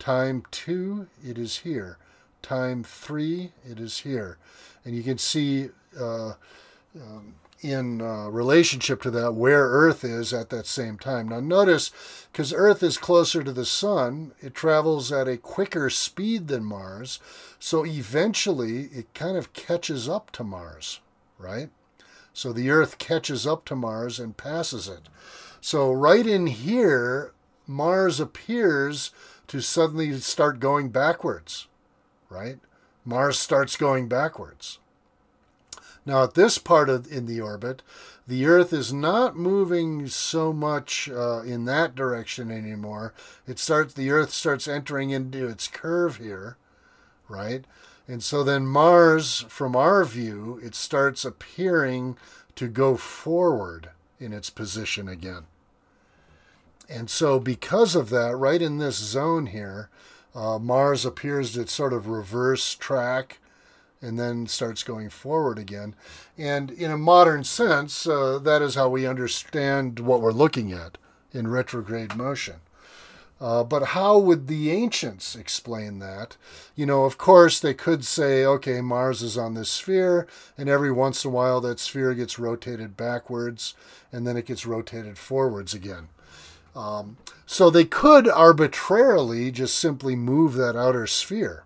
Time 0.00 0.42
two, 0.50 1.06
it 1.24 1.38
is 1.38 1.58
here. 1.58 1.96
Time 2.42 2.82
three, 2.82 3.52
it 3.64 3.78
is 3.78 4.00
here. 4.00 4.36
And 4.84 4.96
you 4.96 5.04
can 5.04 5.16
see 5.16 5.68
uh, 5.98 6.32
um, 7.00 7.34
in 7.62 8.02
uh, 8.02 8.28
relationship 8.28 9.00
to 9.02 9.10
that 9.12 9.32
where 9.32 9.68
Earth 9.68 10.04
is 10.04 10.32
at 10.32 10.50
that 10.50 10.66
same 10.66 10.98
time. 10.98 11.28
Now, 11.28 11.40
notice 11.40 11.90
because 12.30 12.52
Earth 12.52 12.82
is 12.82 12.98
closer 12.98 13.42
to 13.42 13.52
the 13.52 13.64
Sun, 13.64 14.32
it 14.40 14.54
travels 14.54 15.12
at 15.12 15.28
a 15.28 15.36
quicker 15.36 15.88
speed 15.90 16.48
than 16.48 16.64
Mars. 16.64 17.20
So 17.58 17.86
eventually 17.86 18.84
it 18.92 19.14
kind 19.14 19.36
of 19.36 19.52
catches 19.52 20.08
up 20.08 20.30
to 20.32 20.44
Mars, 20.44 21.00
right? 21.38 21.70
So 22.32 22.52
the 22.52 22.70
Earth 22.70 22.98
catches 22.98 23.46
up 23.46 23.64
to 23.66 23.76
Mars 23.76 24.18
and 24.18 24.36
passes 24.36 24.88
it. 24.88 25.08
So, 25.64 25.92
right 25.92 26.26
in 26.26 26.48
here, 26.48 27.34
Mars 27.68 28.18
appears 28.18 29.12
to 29.46 29.60
suddenly 29.60 30.18
start 30.18 30.58
going 30.58 30.88
backwards, 30.88 31.68
right? 32.28 32.58
Mars 33.04 33.38
starts 33.38 33.76
going 33.76 34.08
backwards. 34.08 34.80
Now, 36.04 36.24
at 36.24 36.34
this 36.34 36.58
part 36.58 36.88
of 36.88 37.10
in 37.10 37.26
the 37.26 37.40
orbit, 37.40 37.82
the 38.26 38.46
Earth 38.46 38.72
is 38.72 38.92
not 38.92 39.36
moving 39.36 40.06
so 40.08 40.52
much 40.52 41.08
uh, 41.08 41.42
in 41.42 41.64
that 41.66 41.94
direction 41.94 42.50
anymore. 42.50 43.12
It 43.46 43.58
starts 43.58 43.94
the 43.94 44.10
Earth 44.10 44.30
starts 44.30 44.66
entering 44.66 45.10
into 45.10 45.46
its 45.48 45.68
curve 45.68 46.16
here, 46.16 46.56
right? 47.28 47.64
And 48.08 48.22
so 48.22 48.42
then 48.42 48.66
Mars, 48.66 49.44
from 49.48 49.76
our 49.76 50.04
view, 50.04 50.60
it 50.62 50.74
starts 50.74 51.24
appearing 51.24 52.16
to 52.56 52.68
go 52.68 52.96
forward 52.96 53.90
in 54.18 54.32
its 54.32 54.50
position 54.50 55.08
again. 55.08 55.44
And 56.88 57.08
so, 57.08 57.38
because 57.38 57.94
of 57.94 58.10
that, 58.10 58.36
right 58.36 58.60
in 58.60 58.78
this 58.78 58.96
zone 58.96 59.46
here, 59.46 59.88
uh, 60.34 60.58
Mars 60.58 61.06
appears 61.06 61.52
to 61.54 61.66
sort 61.66 61.92
of 61.92 62.08
reverse 62.08 62.74
track 62.74 63.38
and 64.02 64.18
then 64.18 64.46
starts 64.46 64.82
going 64.82 65.08
forward 65.08 65.58
again. 65.58 65.94
And 66.36 66.70
in 66.70 66.90
a 66.90 66.98
modern 66.98 67.44
sense, 67.44 68.06
uh, 68.06 68.38
that 68.40 68.60
is 68.60 68.74
how 68.74 68.88
we 68.88 69.06
understand 69.06 70.00
what 70.00 70.20
we're 70.20 70.32
looking 70.32 70.72
at 70.72 70.98
in 71.32 71.48
retrograde 71.48 72.16
motion. 72.16 72.56
Uh, 73.40 73.64
but 73.64 73.86
how 73.86 74.16
would 74.18 74.46
the 74.46 74.70
ancients 74.70 75.34
explain 75.34 75.98
that? 75.98 76.36
You 76.76 76.86
know, 76.86 77.04
of 77.04 77.18
course, 77.18 77.58
they 77.58 77.74
could 77.74 78.04
say, 78.04 78.44
okay, 78.44 78.80
Mars 78.80 79.20
is 79.20 79.36
on 79.36 79.54
this 79.54 79.68
sphere, 79.68 80.28
and 80.56 80.68
every 80.68 80.92
once 80.92 81.24
in 81.24 81.30
a 81.30 81.34
while 81.34 81.60
that 81.62 81.80
sphere 81.80 82.14
gets 82.14 82.38
rotated 82.38 82.96
backwards, 82.96 83.74
and 84.12 84.24
then 84.24 84.36
it 84.36 84.46
gets 84.46 84.64
rotated 84.64 85.18
forwards 85.18 85.74
again. 85.74 86.08
Um, 86.76 87.16
so 87.44 87.68
they 87.68 87.84
could 87.84 88.28
arbitrarily 88.28 89.50
just 89.50 89.76
simply 89.76 90.14
move 90.14 90.54
that 90.54 90.76
outer 90.76 91.08
sphere. 91.08 91.64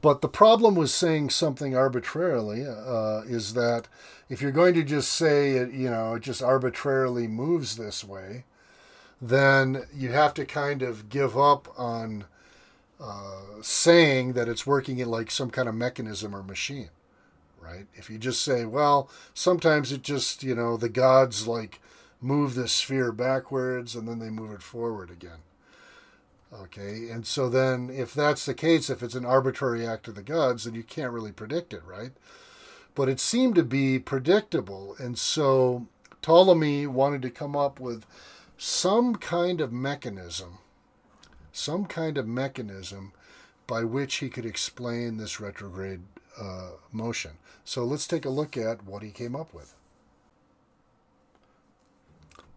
But 0.00 0.20
the 0.20 0.28
problem 0.28 0.74
with 0.74 0.90
saying 0.90 1.30
something 1.30 1.76
arbitrarily 1.76 2.66
uh, 2.66 3.22
is 3.26 3.54
that 3.54 3.88
if 4.28 4.40
you're 4.40 4.50
going 4.50 4.74
to 4.74 4.82
just 4.82 5.12
say 5.12 5.52
it, 5.52 5.72
you 5.72 5.90
know, 5.90 6.14
it 6.14 6.22
just 6.22 6.42
arbitrarily 6.42 7.28
moves 7.28 7.76
this 7.76 8.02
way, 8.02 8.44
then 9.20 9.86
you 9.94 10.10
have 10.10 10.34
to 10.34 10.44
kind 10.46 10.82
of 10.82 11.08
give 11.08 11.38
up 11.38 11.68
on 11.78 12.24
uh, 12.98 13.42
saying 13.60 14.32
that 14.32 14.48
it's 14.48 14.66
working 14.66 14.98
in 14.98 15.08
like 15.08 15.30
some 15.30 15.50
kind 15.50 15.68
of 15.68 15.74
mechanism 15.74 16.34
or 16.34 16.42
machine, 16.42 16.90
right? 17.60 17.86
If 17.94 18.08
you 18.08 18.16
just 18.16 18.42
say, 18.42 18.64
well, 18.64 19.10
sometimes 19.34 19.92
it 19.92 20.02
just, 20.02 20.42
you 20.42 20.54
know, 20.54 20.76
the 20.76 20.88
gods 20.88 21.46
like 21.46 21.80
move 22.20 22.54
the 22.54 22.68
sphere 22.68 23.12
backwards 23.12 23.94
and 23.94 24.08
then 24.08 24.18
they 24.20 24.30
move 24.30 24.52
it 24.52 24.62
forward 24.62 25.10
again. 25.10 25.38
Okay, 26.54 27.08
and 27.08 27.26
so 27.26 27.48
then 27.48 27.88
if 27.88 28.12
that's 28.12 28.44
the 28.44 28.54
case, 28.54 28.90
if 28.90 29.02
it's 29.02 29.14
an 29.14 29.24
arbitrary 29.24 29.86
act 29.86 30.06
of 30.08 30.14
the 30.14 30.22
gods, 30.22 30.64
then 30.64 30.74
you 30.74 30.82
can't 30.82 31.12
really 31.12 31.32
predict 31.32 31.72
it, 31.72 31.82
right? 31.84 32.12
But 32.94 33.08
it 33.08 33.20
seemed 33.20 33.54
to 33.54 33.62
be 33.62 33.98
predictable, 33.98 34.94
and 34.98 35.18
so 35.18 35.86
Ptolemy 36.20 36.86
wanted 36.86 37.22
to 37.22 37.30
come 37.30 37.56
up 37.56 37.80
with 37.80 38.04
some 38.58 39.16
kind 39.16 39.62
of 39.62 39.72
mechanism, 39.72 40.58
some 41.52 41.86
kind 41.86 42.18
of 42.18 42.28
mechanism 42.28 43.12
by 43.66 43.84
which 43.84 44.16
he 44.16 44.28
could 44.28 44.44
explain 44.44 45.16
this 45.16 45.40
retrograde 45.40 46.02
uh, 46.38 46.72
motion. 46.92 47.32
So 47.64 47.84
let's 47.84 48.06
take 48.06 48.26
a 48.26 48.30
look 48.30 48.56
at 48.56 48.84
what 48.84 49.02
he 49.02 49.10
came 49.10 49.34
up 49.34 49.54
with. 49.54 49.74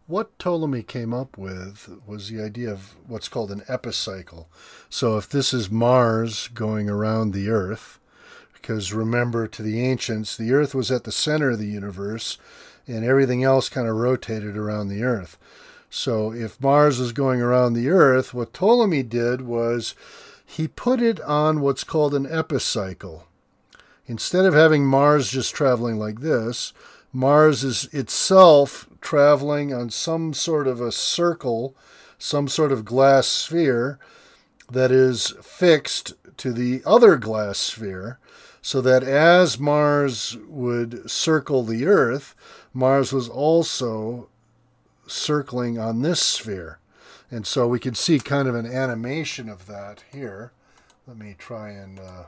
What 0.08 0.38
Ptolemy 0.38 0.84
came 0.84 1.16
up 1.16 1.36
with 1.36 1.90
was 2.06 2.30
the 2.30 2.40
idea 2.40 2.72
of 2.72 2.94
what's 3.08 3.28
called 3.28 3.50
an 3.52 3.64
epicycle. 3.68 4.48
So 4.88 5.18
if 5.18 5.28
this 5.28 5.52
is 5.52 5.72
Mars 5.72 6.48
going 6.50 6.88
around 6.88 7.32
the 7.32 7.50
Earth, 7.50 8.00
because 8.54 8.94
remember 8.94 9.48
to 9.48 9.64
the 9.64 9.82
ancients, 9.82 10.38
the 10.38 10.54
Earth 10.54 10.76
was 10.76 10.92
at 10.92 11.06
the 11.06 11.12
center 11.12 11.50
of 11.50 11.58
the 11.58 11.66
universe 11.66 12.38
and 12.88 13.04
everything 13.04 13.44
else 13.44 13.68
kind 13.68 13.88
of 13.88 13.96
rotated 13.96 14.56
around 14.56 14.90
the 14.90 15.02
Earth. 15.02 15.40
So 15.90 16.32
if 16.32 16.62
Mars 16.62 17.00
was 17.00 17.12
going 17.12 17.42
around 17.42 17.74
the 17.74 17.90
Earth, 17.90 18.32
what 18.32 18.54
Ptolemy 18.54 19.02
did 19.02 19.42
was 19.42 19.96
he 20.46 20.68
put 20.68 21.02
it 21.02 21.20
on 21.22 21.62
what's 21.62 21.84
called 21.84 22.14
an 22.14 22.32
epicycle. 22.32 23.26
Instead 24.06 24.46
of 24.46 24.54
having 24.54 24.86
Mars 24.86 25.32
just 25.32 25.56
traveling 25.56 25.98
like 25.98 26.20
this, 26.20 26.74
Mars 27.16 27.64
is 27.64 27.86
itself 27.94 28.90
traveling 29.00 29.74
on 29.74 29.90
some 29.90 30.34
sort 30.34 30.68
of 30.68 30.82
a 30.82 30.92
circle, 30.92 31.74
some 32.20 32.50
sort 32.50 32.74
of 32.74 32.84
glass 32.84 33.26
sphere 33.26 33.98
that 34.70 34.92
is 34.92 35.34
fixed 35.42 36.14
to 36.36 36.52
the 36.52 36.82
other 36.86 37.16
glass 37.16 37.58
sphere, 37.58 38.20
so 38.62 38.82
that 38.82 39.02
as 39.02 39.58
Mars 39.58 40.36
would 40.50 41.10
circle 41.10 41.64
the 41.64 41.86
Earth, 41.86 42.36
Mars 42.74 43.14
was 43.14 43.30
also 43.30 44.28
circling 45.08 45.80
on 45.80 46.02
this 46.02 46.20
sphere. 46.20 46.80
And 47.32 47.48
so 47.48 47.66
we 47.66 47.80
can 47.80 47.96
see 47.96 48.20
kind 48.20 48.50
of 48.50 48.56
an 48.56 48.66
animation 48.66 49.48
of 49.48 49.68
that 49.68 50.04
here. 50.12 50.52
Let 51.08 51.18
me 51.18 51.34
try 51.38 51.70
and 51.70 51.98
uh, 51.98 52.26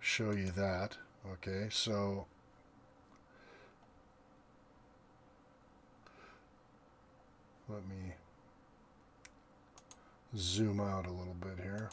show 0.00 0.32
you 0.32 0.50
that. 0.50 0.98
Okay, 1.32 1.68
so 1.70 2.26
let 7.68 7.82
me 7.88 8.14
zoom 10.36 10.80
out 10.80 11.06
a 11.06 11.12
little 11.12 11.36
bit 11.40 11.62
here. 11.62 11.90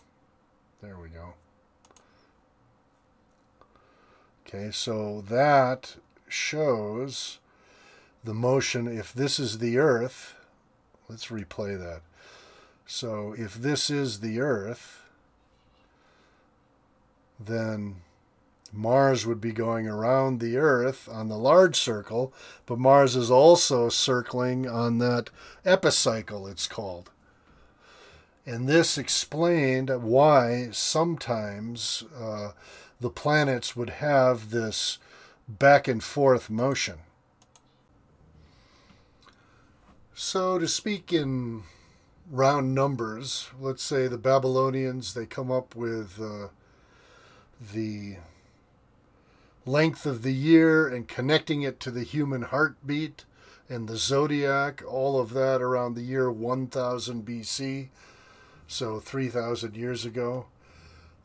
There 0.82 0.98
we 0.98 1.10
go. 1.10 1.34
Okay, 4.46 4.70
so 4.72 5.24
that 5.30 5.96
shows 6.28 7.40
the 8.24 8.34
motion. 8.34 8.88
If 8.88 9.14
this 9.14 9.40
is 9.40 9.60
the 9.60 9.78
Earth, 9.78 10.36
let's 11.10 11.28
replay 11.28 11.80
that. 11.80 12.02
So 12.86 13.34
if 13.38 13.56
this 13.56 13.90
is 13.90 14.20
the 14.20 14.40
Earth, 14.40 15.04
then 17.40 17.96
Mars 18.74 19.26
would 19.26 19.40
be 19.40 19.52
going 19.52 19.88
around 19.88 20.40
the 20.40 20.58
Earth 20.58 21.08
on 21.08 21.30
the 21.30 21.38
large 21.38 21.76
circle, 21.76 22.34
but 22.66 22.80
Mars 22.80 23.16
is 23.16 23.30
also 23.30 23.88
circling 23.88 24.68
on 24.68 24.98
that 24.98 25.30
epicycle, 25.64 26.48
it's 26.48 26.68
called. 26.68 27.12
And 28.46 28.68
this 28.68 28.98
explained 28.98 29.90
why 30.02 30.70
sometimes 30.72 32.04
uh, 32.20 32.52
the 33.00 33.12
planets 33.12 33.76
would 33.76 33.92
have 33.92 34.50
this 34.50 34.98
back 35.48 35.88
and 35.88 36.04
forth 36.04 36.50
motion. 36.50 37.00
So, 40.16 40.60
to 40.60 40.68
speak 40.68 41.14
in 41.14 41.64
round 42.30 42.74
numbers, 42.74 43.50
let's 43.60 43.84
say 43.84 44.08
the 44.08 44.18
Babylonians, 44.18 45.14
they 45.14 45.26
come 45.26 45.52
up 45.52 45.76
with 45.76 46.20
uh, 46.22 46.50
the 47.74 48.18
length 49.66 50.06
of 50.06 50.24
the 50.24 50.34
year 50.34 50.88
and 50.88 51.08
connecting 51.08 51.62
it 51.62 51.80
to 51.80 51.92
the 51.92 52.04
human 52.04 52.44
heartbeat 52.44 53.26
and 53.70 53.88
the 53.88 53.98
zodiac, 53.98 54.84
all 54.88 55.20
of 55.20 55.34
that 55.34 55.62
around 55.62 55.96
the 55.96 56.02
year 56.02 56.32
1000 56.32 57.26
BC, 57.26 57.88
so 58.68 59.00
3000 59.00 59.76
years 59.76 60.06
ago. 60.06 60.46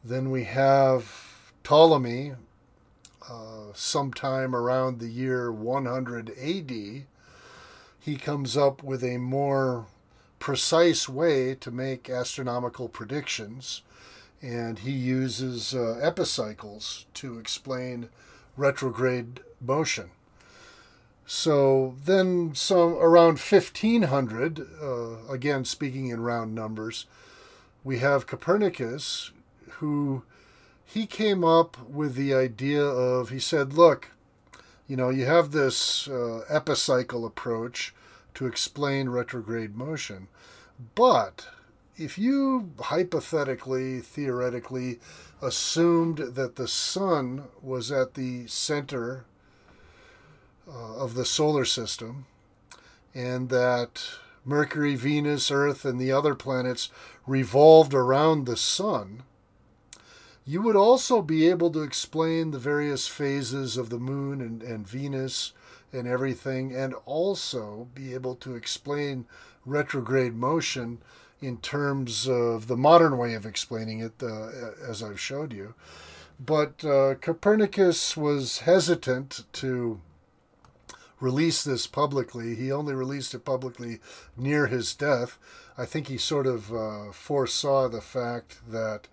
Then 0.04 0.30
we 0.30 0.44
have 0.44 1.12
Ptolemy, 1.64 2.34
uh, 3.28 3.72
sometime 3.74 4.54
around 4.54 5.00
the 5.00 5.08
year 5.08 5.52
100 5.52 6.30
AD. 6.30 7.04
He 8.00 8.16
comes 8.16 8.56
up 8.56 8.82
with 8.82 9.02
a 9.02 9.18
more 9.18 9.86
precise 10.38 11.08
way 11.08 11.54
to 11.56 11.70
make 11.70 12.08
astronomical 12.08 12.88
predictions 12.88 13.82
and 14.40 14.80
he 14.80 14.92
uses 14.92 15.74
uh, 15.74 15.98
epicycles 16.00 17.06
to 17.14 17.38
explain 17.38 18.08
retrograde 18.58 19.40
motion. 19.60 20.10
So 21.26 21.94
then, 22.04 22.54
some 22.54 22.94
around 22.94 23.38
1500, 23.38 24.60
uh, 24.60 25.32
again 25.32 25.64
speaking 25.64 26.08
in 26.08 26.22
round 26.22 26.54
numbers, 26.54 27.06
we 27.84 27.98
have 27.98 28.26
Copernicus, 28.26 29.30
who 29.72 30.22
he 30.84 31.06
came 31.06 31.44
up 31.44 31.76
with 31.86 32.14
the 32.14 32.34
idea 32.34 32.82
of 32.82 33.28
he 33.28 33.38
said, 33.38 33.74
look, 33.74 34.10
you 34.86 34.96
know, 34.96 35.10
you 35.10 35.26
have 35.26 35.50
this 35.50 36.08
uh, 36.08 36.44
epicycle 36.48 37.26
approach 37.26 37.94
to 38.34 38.46
explain 38.46 39.10
retrograde 39.10 39.76
motion, 39.76 40.28
but 40.94 41.46
if 41.98 42.16
you 42.16 42.70
hypothetically, 42.78 44.00
theoretically 44.00 45.00
assumed 45.42 46.18
that 46.18 46.56
the 46.56 46.68
sun 46.68 47.44
was 47.60 47.90
at 47.90 48.14
the 48.14 48.46
center 48.46 49.24
uh, 50.68 50.96
of 50.96 51.14
the 51.14 51.24
solar 51.24 51.64
system 51.64 52.26
and 53.14 53.48
that 53.48 54.04
Mercury, 54.44 54.94
Venus, 54.94 55.50
Earth, 55.50 55.84
and 55.84 56.00
the 56.00 56.12
other 56.12 56.34
planets 56.34 56.90
revolved 57.26 57.92
around 57.92 58.46
the 58.46 58.56
sun, 58.56 59.24
you 60.46 60.62
would 60.62 60.76
also 60.76 61.20
be 61.20 61.48
able 61.48 61.70
to 61.72 61.82
explain 61.82 62.52
the 62.52 62.58
various 62.58 63.06
phases 63.06 63.76
of 63.76 63.90
the 63.90 63.98
moon 63.98 64.40
and, 64.40 64.62
and 64.62 64.86
Venus 64.86 65.52
and 65.92 66.06
everything, 66.06 66.74
and 66.74 66.94
also 67.04 67.88
be 67.94 68.14
able 68.14 68.34
to 68.36 68.54
explain 68.54 69.26
retrograde 69.66 70.34
motion 70.34 70.98
in 71.40 71.58
terms 71.58 72.28
of 72.28 72.66
the 72.66 72.76
modern 72.76 73.16
way 73.16 73.34
of 73.34 73.46
explaining 73.46 74.00
it, 74.00 74.22
uh, 74.22 74.48
as 74.86 75.02
I've 75.02 75.20
showed 75.20 75.52
you. 75.52 75.74
But 76.40 76.84
uh, 76.84 77.14
Copernicus 77.16 78.16
was 78.16 78.60
hesitant 78.60 79.44
to 79.54 80.00
release 81.20 81.64
this 81.64 81.86
publicly. 81.86 82.54
He 82.54 82.70
only 82.70 82.94
released 82.94 83.34
it 83.34 83.44
publicly 83.44 84.00
near 84.36 84.68
his 84.68 84.94
death. 84.94 85.38
I 85.76 85.84
think 85.84 86.08
he 86.08 86.18
sort 86.18 86.46
of 86.46 86.72
uh, 86.72 87.12
foresaw 87.12 87.88
the 87.88 88.00
fact 88.00 88.58
that 88.68 89.08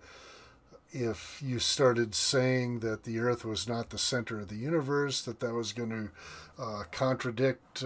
if 0.92 1.42
you 1.44 1.58
started 1.58 2.14
saying 2.14 2.80
that 2.80 3.04
the 3.04 3.18
Earth 3.18 3.44
was 3.44 3.68
not 3.68 3.90
the 3.90 3.98
center 3.98 4.40
of 4.40 4.48
the 4.48 4.56
universe, 4.56 5.20
that 5.22 5.40
that 5.40 5.52
was 5.52 5.72
going 5.72 5.90
to 5.90 6.62
uh, 6.62 6.84
contradict 6.90 7.84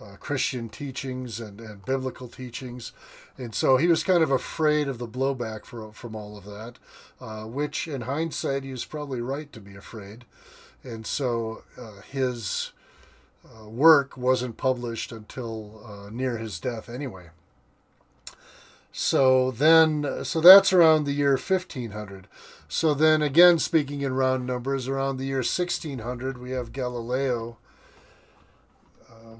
uh, 0.00 0.16
Christian 0.16 0.68
teachings 0.68 1.40
and, 1.40 1.60
and 1.60 1.84
biblical 1.84 2.28
teachings. 2.28 2.92
And 3.38 3.54
so 3.54 3.76
he 3.76 3.86
was 3.86 4.04
kind 4.04 4.22
of 4.22 4.30
afraid 4.30 4.88
of 4.88 4.98
the 4.98 5.08
blowback 5.08 5.64
for, 5.64 5.92
from 5.92 6.14
all 6.14 6.36
of 6.36 6.44
that, 6.44 6.78
uh, 7.20 7.44
which 7.44 7.88
in 7.88 8.02
hindsight 8.02 8.64
he 8.64 8.70
was 8.70 8.84
probably 8.84 9.20
right 9.20 9.52
to 9.52 9.60
be 9.60 9.74
afraid. 9.74 10.24
And 10.82 11.06
so 11.06 11.62
uh, 11.78 12.02
his 12.10 12.72
uh, 13.44 13.68
work 13.68 14.16
wasn't 14.16 14.56
published 14.56 15.12
until 15.12 15.82
uh, 15.84 16.10
near 16.10 16.38
his 16.38 16.58
death 16.60 16.88
anyway. 16.88 17.30
So 18.92 19.50
then, 19.50 20.24
so 20.24 20.40
that's 20.40 20.72
around 20.72 21.04
the 21.04 21.12
year 21.12 21.32
1500. 21.32 22.28
So 22.68 22.94
then, 22.94 23.22
again, 23.22 23.58
speaking 23.58 24.00
in 24.00 24.14
round 24.14 24.46
numbers, 24.46 24.88
around 24.88 25.18
the 25.18 25.26
year 25.26 25.38
1600, 25.38 26.38
we 26.38 26.52
have 26.52 26.72
Galileo 26.72 27.58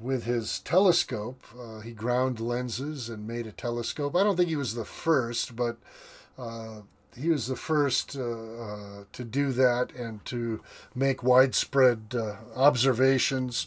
with 0.03 0.25
his 0.25 0.61
telescope. 0.61 1.43
Uh, 1.59 1.81
he 1.81 1.93
ground 1.93 2.41
lenses 2.41 3.09
and 3.09 3.27
made 3.27 3.47
a 3.47 3.53
telescope. 3.53 4.15
I 4.15 4.23
don't 4.23 4.37
think 4.37 4.49
he 4.49 4.57
was 4.57 4.75
the 4.75 4.85
first, 4.85 5.57
but 5.57 5.79
uh, 6.39 6.83
he 7.19 7.29
was 7.31 7.47
the 7.47 7.57
first 7.57 8.17
uh, 8.17 8.23
uh, 8.23 9.05
to 9.13 9.25
do 9.25 9.53
that 9.53 9.93
and 9.93 10.25
to 10.27 10.63
make 10.95 11.23
widespread 11.23 12.15
uh, 12.15 12.37
observations. 12.55 13.67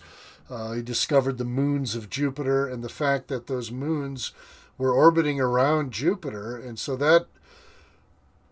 He 0.73 0.81
discovered 0.81 1.37
the 1.37 1.45
moons 1.45 1.95
of 1.95 2.09
Jupiter 2.09 2.67
and 2.67 2.83
the 2.83 2.89
fact 2.89 3.27
that 3.27 3.45
those 3.45 3.71
moons 3.71 4.31
were 4.79 4.91
orbiting 4.91 5.39
around 5.39 5.91
Jupiter, 5.91 6.57
and 6.57 6.79
so 6.79 6.95
that 6.95 7.27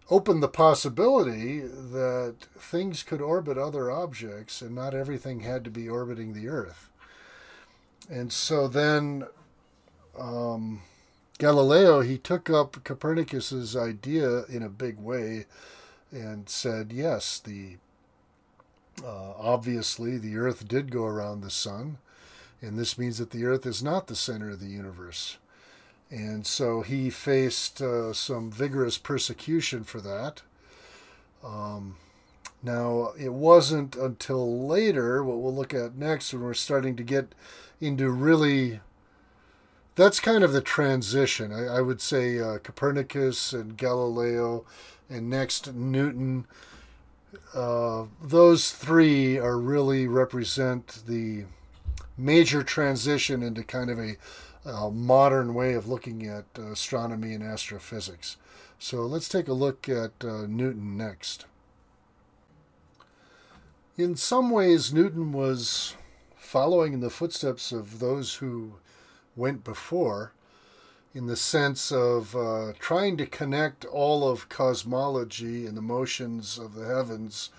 opened 0.09 0.43
the 0.43 0.47
possibility 0.47 1.59
that 1.59 2.35
things 2.57 3.01
could 3.01 3.21
orbit 3.21 3.57
other 3.57 3.89
objects 3.91 4.61
and 4.61 4.75
not 4.75 4.93
everything 4.93 5.39
had 5.39 5.63
to 5.63 5.71
be 5.71 5.89
orbiting 5.89 6.33
the 6.33 6.47
Earth. 6.47 6.89
And 8.09 8.31
so 8.31 8.67
then 8.67 9.27
um, 10.17 10.81
Galileo, 11.37 12.01
he 12.01 12.17
took 12.17 12.49
up 12.49 12.83
Copernicus's 12.83 13.75
idea 13.75 14.45
in 14.45 14.63
a 14.63 14.69
big 14.69 14.97
way 14.97 15.45
and 16.11 16.49
said, 16.49 16.91
yes, 16.91 17.39
the 17.39 17.77
uh, 19.03 19.33
obviously 19.37 20.17
the 20.17 20.37
Earth 20.37 20.67
did 20.67 20.91
go 20.91 21.03
around 21.05 21.41
the 21.41 21.51
sun, 21.51 21.99
and 22.61 22.79
this 22.79 22.97
means 22.97 23.19
that 23.19 23.29
the 23.29 23.45
Earth 23.45 23.65
is 23.65 23.83
not 23.83 24.07
the 24.07 24.15
center 24.15 24.49
of 24.49 24.59
the 24.59 24.69
universe. 24.69 25.37
And 26.09 26.47
so 26.47 26.81
he 26.81 27.09
faced 27.09 27.81
uh, 27.81 28.13
some 28.13 28.49
vigorous 28.49 28.97
persecution 28.97 29.83
for 29.83 30.01
that. 30.01 30.41
Um, 31.43 31.97
now, 32.63 33.11
it 33.19 33.33
wasn't 33.33 33.95
until 33.95 34.65
later, 34.65 35.23
what 35.23 35.37
we'll 35.37 35.53
look 35.53 35.73
at 35.73 35.95
next, 35.95 36.33
when 36.33 36.41
we're 36.41 36.55
starting 36.55 36.95
to 36.95 37.03
get 37.03 37.35
into 37.79 38.09
really. 38.09 38.81
That's 39.95 40.19
kind 40.19 40.43
of 40.43 40.53
the 40.53 40.61
transition. 40.61 41.51
I, 41.51 41.77
I 41.77 41.81
would 41.81 42.01
say 42.01 42.39
uh, 42.39 42.59
Copernicus 42.59 43.51
and 43.51 43.75
Galileo, 43.75 44.65
and 45.09 45.29
next 45.29 45.73
Newton. 45.73 46.45
Uh, 47.53 48.05
those 48.21 48.71
three 48.71 49.37
are 49.37 49.57
really 49.57 50.07
represent 50.07 51.03
the 51.07 51.45
major 52.17 52.63
transition 52.63 53.43
into 53.43 53.63
kind 53.63 53.89
of 53.89 53.99
a 53.99 54.17
a 54.67 54.91
modern 54.91 55.53
way 55.53 55.73
of 55.73 55.87
looking 55.87 56.27
at 56.27 56.45
uh, 56.59 56.71
astronomy 56.71 57.33
and 57.33 57.43
astrophysics. 57.43 58.35
So 58.77 59.05
let's 59.05 59.29
take 59.29 59.47
a 59.47 59.53
look 59.53 59.87
at 59.87 60.11
uh, 60.23 60.45
Newton 60.47 60.97
next. 60.97 61.45
In 63.97 64.15
some 64.15 64.49
ways, 64.51 64.93
Newton 64.93 65.31
was 65.31 65.95
following 66.47 66.93
in 66.93 66.99
the 67.01 67.09
footsteps 67.09 67.71
of 67.71 67.99
those 67.99 68.35
who 68.35 68.73
went 69.35 69.63
before, 69.63 70.31
in 71.13 71.27
the 71.27 71.35
sense 71.35 71.91
of 71.91 72.35
uh, 72.35 72.73
trying 72.79 73.17
to 73.17 73.25
connect 73.25 73.85
all 73.85 74.27
of 74.27 74.49
cosmology 74.49 75.65
and 75.65 75.75
the 75.75 75.81
motions 75.81 76.57
of 76.57 76.73
the 76.75 76.85
heavens 76.85 77.49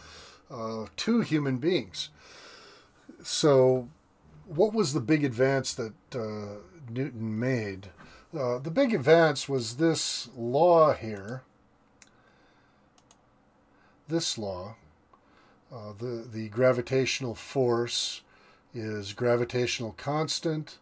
uh, 0.51 0.87
to 0.96 1.20
human 1.20 1.59
beings. 1.59 2.11
So, 3.22 3.88
what 4.46 4.72
was 4.72 4.92
the 4.92 5.01
big 5.01 5.24
advance 5.24 5.74
that 5.74 5.94
uh, 6.14 6.61
Newton 6.90 7.38
made. 7.38 7.88
Uh, 8.37 8.59
the 8.59 8.70
big 8.70 8.94
advance 8.94 9.48
was 9.48 9.77
this 9.77 10.29
law 10.37 10.92
here. 10.92 11.42
This 14.07 14.38
law, 14.38 14.77
uh, 15.72 15.92
the, 15.98 16.27
the 16.31 16.48
gravitational 16.48 17.35
force 17.35 18.22
is 18.78 19.12
gravitational 19.12 19.94
constant 19.96 20.78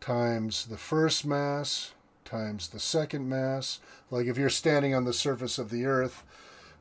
times 0.00 0.66
the 0.66 0.78
first 0.78 1.24
mass 1.24 1.92
times 2.24 2.68
the 2.68 2.80
second 2.80 3.28
mass. 3.28 3.78
Like 4.10 4.26
if 4.26 4.38
you're 4.38 4.48
standing 4.48 4.94
on 4.94 5.04
the 5.04 5.12
surface 5.12 5.58
of 5.58 5.70
the 5.70 5.84
Earth, 5.84 6.24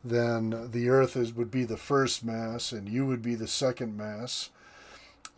then 0.03 0.69
the 0.71 0.89
Earth 0.89 1.17
is, 1.17 1.33
would 1.33 1.51
be 1.51 1.65
the 1.65 1.77
first 1.77 2.23
mass 2.23 2.71
and 2.71 2.87
you 2.87 3.05
would 3.05 3.21
be 3.21 3.35
the 3.35 3.47
second 3.47 3.97
mass 3.97 4.49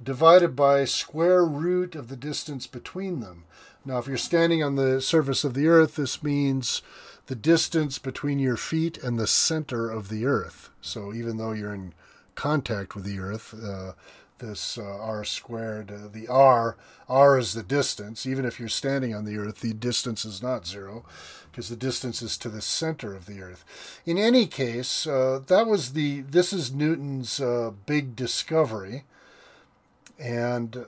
divided 0.01 0.55
by 0.55 0.85
square 0.85 1.45
root 1.45 1.95
of 1.95 2.07
the 2.07 2.15
distance 2.15 2.67
between 2.67 3.19
them. 3.19 3.45
Now, 3.85 3.97
if 3.97 4.07
you're 4.07 4.17
standing 4.17 4.63
on 4.63 4.75
the 4.75 5.01
surface 5.01 5.43
of 5.43 5.53
the 5.53 5.67
earth, 5.67 5.95
this 5.95 6.23
means 6.23 6.81
the 7.27 7.35
distance 7.35 7.99
between 7.99 8.39
your 8.39 8.57
feet 8.57 8.97
and 9.03 9.19
the 9.19 9.27
center 9.27 9.89
of 9.89 10.09
the 10.09 10.25
earth. 10.25 10.69
So 10.81 11.13
even 11.13 11.37
though 11.37 11.51
you're 11.51 11.73
in 11.73 11.93
contact 12.35 12.95
with 12.95 13.05
the 13.05 13.19
earth, 13.19 13.53
uh, 13.53 13.93
this 14.43 14.77
uh, 14.77 14.83
r 14.83 15.23
squared, 15.23 15.89
uh, 15.91 16.07
the 16.11 16.27
r, 16.27 16.75
r 17.07 17.37
is 17.37 17.53
the 17.53 17.63
distance. 17.63 18.25
Even 18.25 18.45
if 18.45 18.59
you're 18.59 18.69
standing 18.69 19.15
on 19.15 19.25
the 19.25 19.37
earth, 19.37 19.61
the 19.61 19.73
distance 19.73 20.25
is 20.25 20.43
not 20.43 20.67
zero 20.67 21.05
because 21.51 21.69
the 21.69 21.75
distance 21.75 22.21
is 22.21 22.37
to 22.37 22.49
the 22.49 22.61
center 22.61 23.15
of 23.15 23.25
the 23.25 23.41
earth. 23.41 23.63
In 24.05 24.17
any 24.17 24.45
case, 24.47 25.07
uh, 25.07 25.39
that 25.47 25.67
was 25.67 25.93
the, 25.93 26.21
this 26.21 26.51
is 26.51 26.73
Newton's 26.73 27.39
uh, 27.39 27.71
big 27.85 28.15
discovery. 28.15 29.05
And 30.19 30.87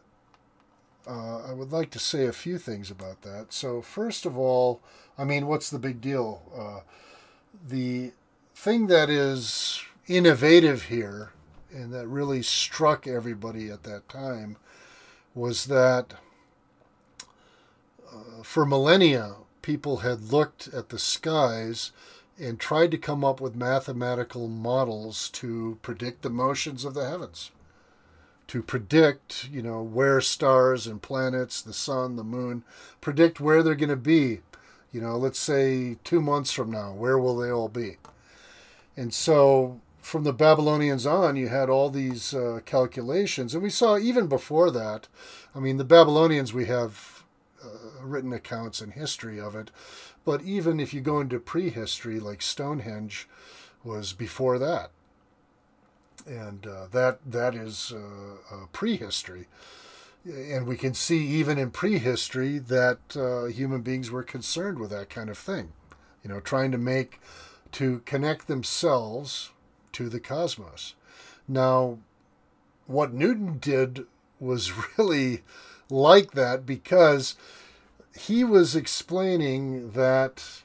uh, 1.08 1.38
I 1.38 1.54
would 1.54 1.72
like 1.72 1.92
to 1.92 2.00
say 2.00 2.26
a 2.26 2.34
few 2.34 2.58
things 2.58 2.90
about 2.90 3.22
that. 3.22 3.54
So, 3.54 3.82
first 3.82 4.26
of 4.26 4.38
all, 4.38 4.82
I 5.18 5.24
mean, 5.24 5.48
what's 5.48 5.70
the 5.70 5.80
big 5.80 6.02
deal? 6.02 6.84
The 7.68 8.12
thing 8.56 8.88
that 8.88 9.10
is 9.10 9.82
innovative 10.08 10.84
here 10.84 11.32
and 11.76 11.94
that 11.94 12.08
really 12.08 12.42
struck 12.42 13.06
everybody 13.06 13.70
at 13.70 13.84
that 13.84 14.08
time 14.08 14.58
was 15.34 15.66
that 15.66 16.14
uh, 18.12 18.42
for 18.42 18.66
millennia, 18.66 19.36
people 19.62 19.98
had 19.98 20.32
looked 20.32 20.70
at 20.70 20.90
the 20.90 21.00
skies 21.00 21.92
and 22.40 22.60
tried 22.60 22.92
to 22.92 22.98
come 22.98 23.24
up 23.24 23.42
with 23.42 23.56
mathematical 23.56 24.48
models 24.48 25.30
to 25.30 25.78
predict 25.82 26.22
the 26.22 26.30
motions 26.30 26.86
of 26.86 26.94
the 26.94 27.08
heavens 27.08 27.52
to 28.48 28.62
predict, 28.62 29.50
you 29.52 29.62
know, 29.62 29.82
where 29.82 30.22
stars 30.22 30.86
and 30.86 31.02
planets, 31.02 31.62
the 31.62 31.74
sun, 31.74 32.16
the 32.16 32.24
moon, 32.24 32.64
predict 33.02 33.40
where 33.40 33.64
they're 33.64 33.76
going 33.76 33.90
to 33.90 33.96
be. 33.96 34.42
You 34.92 35.02
know, 35.02 35.18
let's 35.18 35.40
say 35.40 35.98
two 36.04 36.22
months 36.22 36.52
from 36.52 36.72
now, 36.72 36.94
where 36.94 37.18
will 37.18 37.36
they 37.36 37.50
all 37.50 37.70
be? 37.70 37.98
And 38.96 39.14
so 39.14 39.82
from 40.06 40.24
the 40.24 40.34
Babylonians 40.34 41.08
on, 41.08 41.36
you 41.36 41.48
had 41.48 41.68
all 41.68 41.90
these 41.90 42.32
uh, 42.32 42.60
calculations. 42.64 43.56
And 43.56 43.64
we 43.64 43.72
saw 43.72 43.98
even 43.98 44.28
before 44.28 44.70
that, 44.70 45.08
I 45.56 45.60
mean, 45.60 45.78
the 45.78 45.84
Babylonians, 45.84 46.54
we 46.54 46.66
have 46.66 47.24
uh, 47.64 48.04
written 48.04 48.32
accounts 48.32 48.82
and 48.82 48.94
history 48.94 49.40
of 49.40 49.56
it. 49.56 49.72
But 50.24 50.44
even 50.44 50.80
if 50.80 50.94
you 50.94 51.02
go 51.02 51.20
into 51.20 51.40
prehistory, 51.40 52.20
like 52.20 52.44
Stonehenge 52.44 53.28
was 53.84 54.14
before 54.14 54.60
that 54.60 54.92
and 56.28 56.68
uh, 56.68 56.86
that 56.92 57.20
that 57.26 57.56
is 57.56 57.92
uh, 57.92 58.56
uh, 58.56 58.66
prehistory. 58.72 59.48
And 60.24 60.68
we 60.68 60.78
can 60.78 60.94
see 60.94 61.26
even 61.26 61.58
in 61.58 61.72
prehistory 61.72 62.60
that 62.60 63.00
uh, 63.16 63.46
human 63.46 63.82
beings 63.82 64.12
were 64.12 64.24
concerned 64.24 64.78
with 64.78 64.92
that 64.92 65.10
kind 65.10 65.30
of 65.32 65.38
thing, 65.38 65.74
you 66.24 66.30
know, 66.30 66.40
trying 66.40 66.72
to 66.72 66.78
make 66.78 67.20
to 67.74 68.02
connect 68.06 68.48
themselves 68.48 69.52
to 69.96 70.10
the 70.10 70.20
cosmos. 70.20 70.94
Now, 71.48 72.00
what 72.86 73.14
Newton 73.14 73.60
did 73.60 74.06
was 74.40 74.72
really 74.98 75.44
like 75.90 76.32
that 76.32 76.66
because 76.66 77.36
he 78.18 78.44
was 78.44 78.76
explaining 78.76 79.92
that 79.92 80.62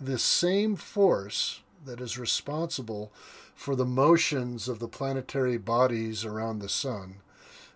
the 0.00 0.18
same 0.18 0.76
force 0.76 1.60
that 1.84 2.00
is 2.00 2.18
responsible 2.18 3.12
for 3.54 3.74
the 3.74 3.84
motions 3.84 4.68
of 4.68 4.78
the 4.78 4.88
planetary 4.88 5.58
bodies 5.58 6.24
around 6.24 6.60
the 6.60 6.68
sun. 6.68 7.16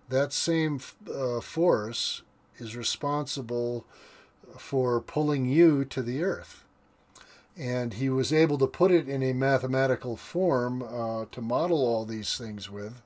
That 0.08 0.32
same 0.32 0.80
uh, 1.12 1.40
force 1.40 2.22
is 2.58 2.76
responsible 2.76 3.84
for 4.56 5.00
pulling 5.00 5.46
you 5.46 5.84
to 5.86 6.02
the 6.02 6.22
earth. 6.22 6.64
And 7.56 7.94
he 7.94 8.08
was 8.08 8.32
able 8.32 8.56
to 8.58 8.66
put 8.66 8.90
it 8.90 9.08
in 9.08 9.22
a 9.22 9.32
mathematical 9.32 10.16
form 10.16 10.82
uh, 10.82 11.26
to 11.30 11.40
model 11.40 11.78
all 11.84 12.04
these 12.04 12.38
things 12.38 12.70
with. 12.70 13.02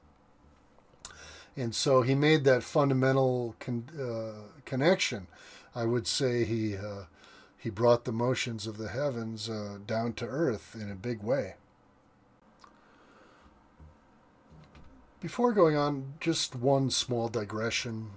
And 1.56 1.74
so 1.74 2.02
he 2.02 2.14
made 2.14 2.44
that 2.44 2.62
fundamental 2.62 3.56
con- 3.58 3.88
uh, 3.98 4.60
connection. 4.64 5.26
I 5.74 5.84
would 5.84 6.06
say 6.06 6.44
he, 6.44 6.76
uh, 6.76 7.04
he 7.56 7.70
brought 7.70 8.04
the 8.04 8.12
motions 8.12 8.66
of 8.66 8.78
the 8.78 8.88
heavens 8.88 9.48
uh, 9.48 9.78
down 9.86 10.12
to 10.14 10.26
earth 10.26 10.76
in 10.78 10.90
a 10.90 10.94
big 10.94 11.22
way. 11.22 11.54
Before 15.18 15.52
going 15.52 15.76
on, 15.76 16.14
just 16.20 16.54
one 16.54 16.90
small 16.90 17.28
digression. 17.28 18.10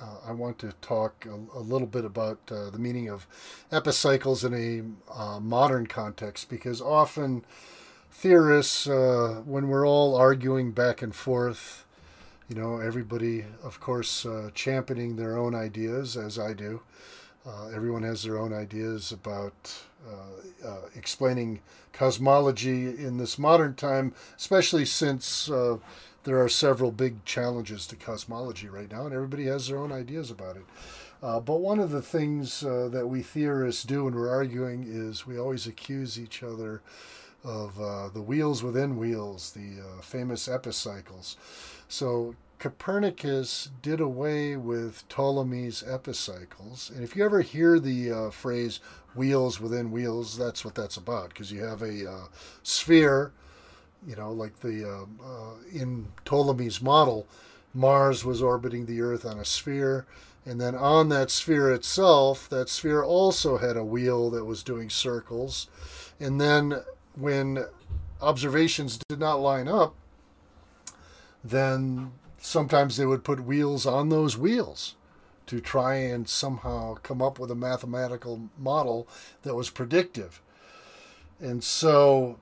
Uh, 0.00 0.28
I 0.28 0.32
want 0.32 0.58
to 0.60 0.72
talk 0.80 1.26
a, 1.26 1.58
a 1.58 1.60
little 1.60 1.86
bit 1.86 2.04
about 2.04 2.38
uh, 2.50 2.70
the 2.70 2.78
meaning 2.78 3.08
of 3.08 3.26
epicycles 3.70 4.44
in 4.44 4.54
a 4.54 5.12
uh, 5.12 5.38
modern 5.38 5.86
context 5.86 6.48
because 6.48 6.80
often 6.80 7.44
theorists, 8.10 8.86
uh, 8.88 9.42
when 9.44 9.68
we're 9.68 9.86
all 9.86 10.14
arguing 10.16 10.72
back 10.72 11.02
and 11.02 11.14
forth, 11.14 11.84
you 12.48 12.56
know, 12.56 12.78
everybody, 12.78 13.44
of 13.62 13.80
course, 13.80 14.24
uh, 14.24 14.50
championing 14.54 15.16
their 15.16 15.36
own 15.36 15.54
ideas, 15.54 16.16
as 16.16 16.38
I 16.38 16.52
do. 16.52 16.80
Uh, 17.46 17.68
everyone 17.68 18.02
has 18.02 18.22
their 18.22 18.38
own 18.38 18.52
ideas 18.52 19.10
about 19.12 19.82
explaining 20.94 21.60
cosmology 21.92 22.86
in 22.86 23.18
this 23.18 23.38
modern 23.38 23.74
time, 23.74 24.14
especially 24.36 24.84
since 24.84 25.50
there 26.24 26.42
are 26.42 26.48
several 26.48 26.90
big 26.92 27.24
challenges 27.24 27.86
to 27.88 27.96
cosmology 27.96 28.68
right 28.68 28.90
now, 28.90 29.06
and 29.06 29.14
everybody 29.14 29.46
has 29.46 29.68
their 29.68 29.78
own 29.78 29.92
ideas 29.92 30.30
about 30.30 30.56
it. 30.56 30.64
Uh, 31.22 31.38
but 31.38 31.60
one 31.60 31.78
of 31.78 31.90
the 31.90 32.02
things 32.02 32.64
uh, 32.64 32.88
that 32.90 33.06
we 33.06 33.22
theorists 33.22 33.84
do 33.84 34.04
when 34.04 34.14
we're 34.14 34.30
arguing 34.30 34.84
is 34.86 35.26
we 35.26 35.38
always 35.38 35.66
accuse 35.66 36.18
each 36.18 36.42
other 36.42 36.82
of 37.44 37.80
uh, 37.80 38.08
the 38.08 38.22
wheels 38.22 38.62
within 38.62 38.96
wheels, 38.96 39.52
the 39.52 39.80
uh, 39.80 40.02
famous 40.02 40.48
epicycles. 40.48 41.36
So 41.88 42.34
Copernicus 42.58 43.70
did 43.82 44.00
away 44.00 44.56
with 44.56 45.08
Ptolemy's 45.08 45.82
epicycles. 45.82 46.90
And 46.94 47.02
if 47.02 47.16
you 47.16 47.24
ever 47.24 47.40
hear 47.40 47.80
the 47.80 48.12
uh, 48.12 48.30
phrase 48.30 48.78
wheels 49.16 49.60
within 49.60 49.90
wheels, 49.90 50.38
that's 50.38 50.64
what 50.64 50.76
that's 50.76 50.96
about, 50.96 51.30
because 51.30 51.50
you 51.50 51.64
have 51.64 51.82
a 51.82 52.08
uh, 52.08 52.24
sphere, 52.62 53.32
you 54.06 54.16
know, 54.16 54.32
like 54.32 54.60
the 54.60 54.88
uh, 54.88 55.24
uh, 55.24 55.54
in 55.72 56.08
Ptolemy's 56.24 56.82
model, 56.82 57.26
Mars 57.74 58.24
was 58.24 58.42
orbiting 58.42 58.86
the 58.86 59.00
Earth 59.00 59.24
on 59.24 59.38
a 59.38 59.44
sphere. 59.44 60.06
And 60.44 60.60
then 60.60 60.74
on 60.74 61.08
that 61.10 61.30
sphere 61.30 61.72
itself, 61.72 62.48
that 62.48 62.68
sphere 62.68 63.04
also 63.04 63.58
had 63.58 63.76
a 63.76 63.84
wheel 63.84 64.28
that 64.30 64.44
was 64.44 64.64
doing 64.64 64.90
circles. 64.90 65.68
And 66.18 66.40
then 66.40 66.82
when 67.14 67.66
observations 68.20 68.98
did 69.08 69.20
not 69.20 69.36
line 69.36 69.68
up, 69.68 69.94
then 71.44 72.12
sometimes 72.40 72.96
they 72.96 73.06
would 73.06 73.22
put 73.22 73.44
wheels 73.44 73.86
on 73.86 74.08
those 74.08 74.36
wheels 74.36 74.96
to 75.46 75.60
try 75.60 75.94
and 75.94 76.28
somehow 76.28 76.94
come 77.02 77.22
up 77.22 77.38
with 77.38 77.50
a 77.50 77.56
mathematical 77.56 78.48
model 78.58 79.06
that 79.42 79.54
was 79.54 79.70
predictive. 79.70 80.40
And 81.40 81.62
so 81.62 82.38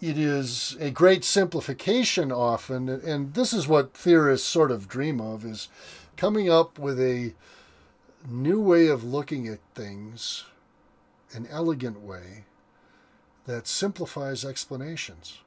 it 0.00 0.16
is 0.16 0.76
a 0.78 0.90
great 0.90 1.24
simplification 1.24 2.30
often, 2.30 2.88
and 2.88 3.34
this 3.34 3.52
is 3.52 3.66
what 3.66 3.94
theorists 3.94 4.46
sort 4.46 4.70
of 4.70 4.88
dream 4.88 5.20
of, 5.20 5.44
is 5.44 5.68
coming 6.16 6.48
up 6.50 6.78
with 6.78 7.00
a 7.00 7.34
new 8.28 8.60
way 8.60 8.88
of 8.88 9.04
looking 9.04 9.48
at 9.48 9.58
things, 9.74 10.44
an 11.34 11.46
elegant 11.50 12.00
way 12.00 12.44
that 13.46 13.66
simplifies 13.66 14.44
explanations. 14.44 15.38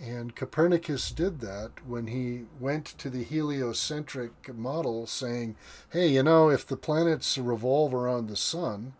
And 0.00 0.36
Copernicus 0.36 1.10
did 1.10 1.40
that 1.40 1.84
when 1.84 2.06
he 2.06 2.44
went 2.60 2.86
to 2.98 3.10
the 3.10 3.24
heliocentric 3.24 4.54
model, 4.54 5.06
saying, 5.06 5.56
hey, 5.90 6.08
you 6.08 6.22
know, 6.22 6.50
if 6.50 6.64
the 6.66 6.76
planets 6.76 7.36
revolve 7.36 7.92
around 7.92 8.28
the 8.28 8.36
sun, 8.36 8.94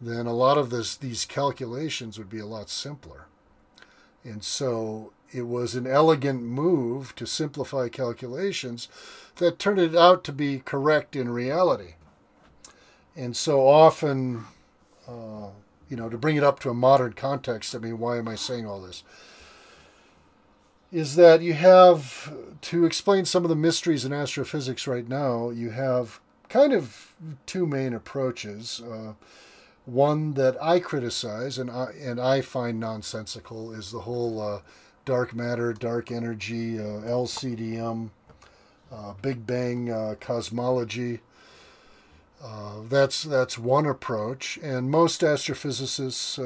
then 0.00 0.26
a 0.26 0.32
lot 0.32 0.56
of 0.56 0.70
this, 0.70 0.96
these 0.96 1.24
calculations 1.24 2.18
would 2.18 2.30
be 2.30 2.38
a 2.38 2.46
lot 2.46 2.70
simpler. 2.70 3.26
And 4.26 4.42
so 4.42 5.12
it 5.32 5.42
was 5.42 5.74
an 5.74 5.86
elegant 5.86 6.42
move 6.42 7.14
to 7.16 7.26
simplify 7.26 7.88
calculations 7.88 8.88
that 9.36 9.58
turned 9.58 9.96
out 9.96 10.24
to 10.24 10.32
be 10.32 10.60
correct 10.60 11.14
in 11.14 11.28
reality. 11.28 11.94
And 13.14 13.36
so 13.36 13.66
often, 13.66 14.44
uh, 15.08 15.48
you 15.88 15.96
know, 15.96 16.08
to 16.08 16.18
bring 16.18 16.36
it 16.36 16.44
up 16.44 16.60
to 16.60 16.70
a 16.70 16.74
modern 16.74 17.12
context, 17.12 17.74
I 17.74 17.78
mean, 17.78 17.98
why 17.98 18.18
am 18.18 18.28
I 18.28 18.34
saying 18.34 18.66
all 18.66 18.80
this? 18.80 19.04
is 20.92 21.16
that 21.16 21.42
you 21.42 21.52
have 21.52 22.32
to 22.62 22.84
explain 22.84 23.24
some 23.24 23.44
of 23.44 23.48
the 23.48 23.56
mysteries 23.56 24.04
in 24.04 24.12
astrophysics 24.12 24.86
right 24.86 25.08
now. 25.08 25.50
You 25.50 25.70
have 25.70 26.20
kind 26.48 26.72
of 26.72 27.12
two 27.44 27.66
main 27.66 27.92
approaches. 27.92 28.80
Uh, 28.80 29.12
one 29.86 30.34
that 30.34 30.60
I 30.62 30.80
criticize 30.80 31.58
and 31.58 31.70
I 31.70 31.92
and 32.00 32.20
I 32.20 32.40
find 32.42 32.78
nonsensical 32.78 33.72
is 33.72 33.92
the 33.92 34.00
whole 34.00 34.40
uh, 34.40 34.60
dark 35.04 35.34
matter, 35.34 35.72
dark 35.72 36.10
energy, 36.10 36.78
uh, 36.78 36.82
LCDM, 36.82 38.10
uh, 38.92 39.14
Big 39.22 39.46
Bang 39.46 39.90
uh, 39.90 40.16
cosmology. 40.20 41.20
Uh, 42.42 42.80
that's 42.88 43.22
that's 43.22 43.56
one 43.56 43.86
approach, 43.86 44.58
and 44.62 44.90
most 44.90 45.22
astrophysicists 45.22 46.36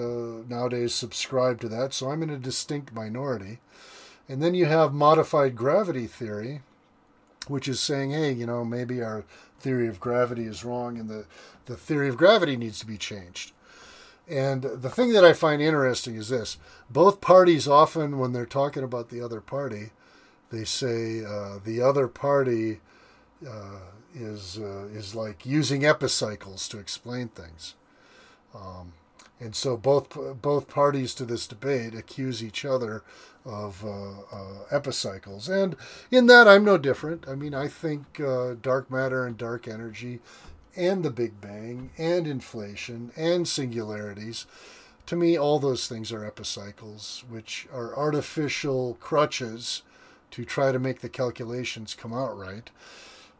nowadays 0.48 0.94
subscribe 0.94 1.60
to 1.60 1.68
that. 1.68 1.92
So 1.92 2.10
I'm 2.10 2.22
in 2.22 2.30
a 2.30 2.38
distinct 2.38 2.94
minority. 2.94 3.58
And 4.28 4.40
then 4.40 4.54
you 4.54 4.66
have 4.66 4.94
modified 4.94 5.56
gravity 5.56 6.06
theory, 6.06 6.60
which 7.48 7.66
is 7.66 7.80
saying, 7.80 8.12
hey, 8.12 8.30
you 8.30 8.46
know, 8.46 8.64
maybe 8.64 9.02
our 9.02 9.24
theory 9.58 9.88
of 9.88 9.98
gravity 9.98 10.44
is 10.44 10.64
wrong 10.64 10.98
and 10.98 11.08
the, 11.08 11.24
the 11.70 11.76
theory 11.76 12.08
of 12.08 12.16
gravity 12.16 12.56
needs 12.56 12.80
to 12.80 12.86
be 12.86 12.98
changed. 12.98 13.52
And 14.28 14.62
the 14.62 14.90
thing 14.90 15.12
that 15.12 15.24
I 15.24 15.32
find 15.32 15.62
interesting 15.62 16.16
is 16.16 16.28
this 16.28 16.58
both 16.90 17.20
parties 17.20 17.68
often, 17.68 18.18
when 18.18 18.32
they're 18.32 18.44
talking 18.44 18.82
about 18.82 19.08
the 19.08 19.20
other 19.20 19.40
party, 19.40 19.90
they 20.50 20.64
say 20.64 21.24
uh, 21.24 21.60
the 21.64 21.80
other 21.80 22.08
party 22.08 22.80
uh, 23.48 23.78
is, 24.14 24.58
uh, 24.58 24.88
is 24.92 25.14
like 25.14 25.46
using 25.46 25.84
epicycles 25.84 26.68
to 26.68 26.78
explain 26.78 27.28
things. 27.28 27.74
Um, 28.52 28.92
and 29.38 29.56
so 29.56 29.76
both 29.76 30.16
both 30.42 30.68
parties 30.68 31.14
to 31.14 31.24
this 31.24 31.46
debate 31.46 31.94
accuse 31.94 32.44
each 32.44 32.64
other 32.64 33.02
of 33.46 33.82
uh, 33.84 34.10
uh, 34.30 34.64
epicycles, 34.70 35.48
and 35.48 35.76
in 36.10 36.26
that 36.26 36.46
I'm 36.46 36.64
no 36.64 36.76
different. 36.76 37.26
I 37.26 37.34
mean, 37.34 37.54
I 37.54 37.66
think 37.66 38.20
uh, 38.20 38.54
dark 38.60 38.90
matter 38.90 39.24
and 39.24 39.38
dark 39.38 39.66
energy, 39.66 40.20
and 40.76 41.02
the 41.02 41.10
Big 41.10 41.40
Bang, 41.40 41.90
and 41.98 42.26
inflation, 42.26 43.12
and 43.16 43.46
singularities. 43.46 44.46
To 45.06 45.16
me, 45.16 45.36
all 45.36 45.58
those 45.58 45.88
things 45.88 46.12
are 46.12 46.24
epicycles, 46.24 47.24
which 47.28 47.66
are 47.72 47.96
artificial 47.96 48.96
crutches 49.00 49.82
to 50.30 50.44
try 50.44 50.72
to 50.72 50.78
make 50.78 51.00
the 51.00 51.08
calculations 51.08 51.94
come 51.94 52.12
out 52.12 52.38
right, 52.38 52.70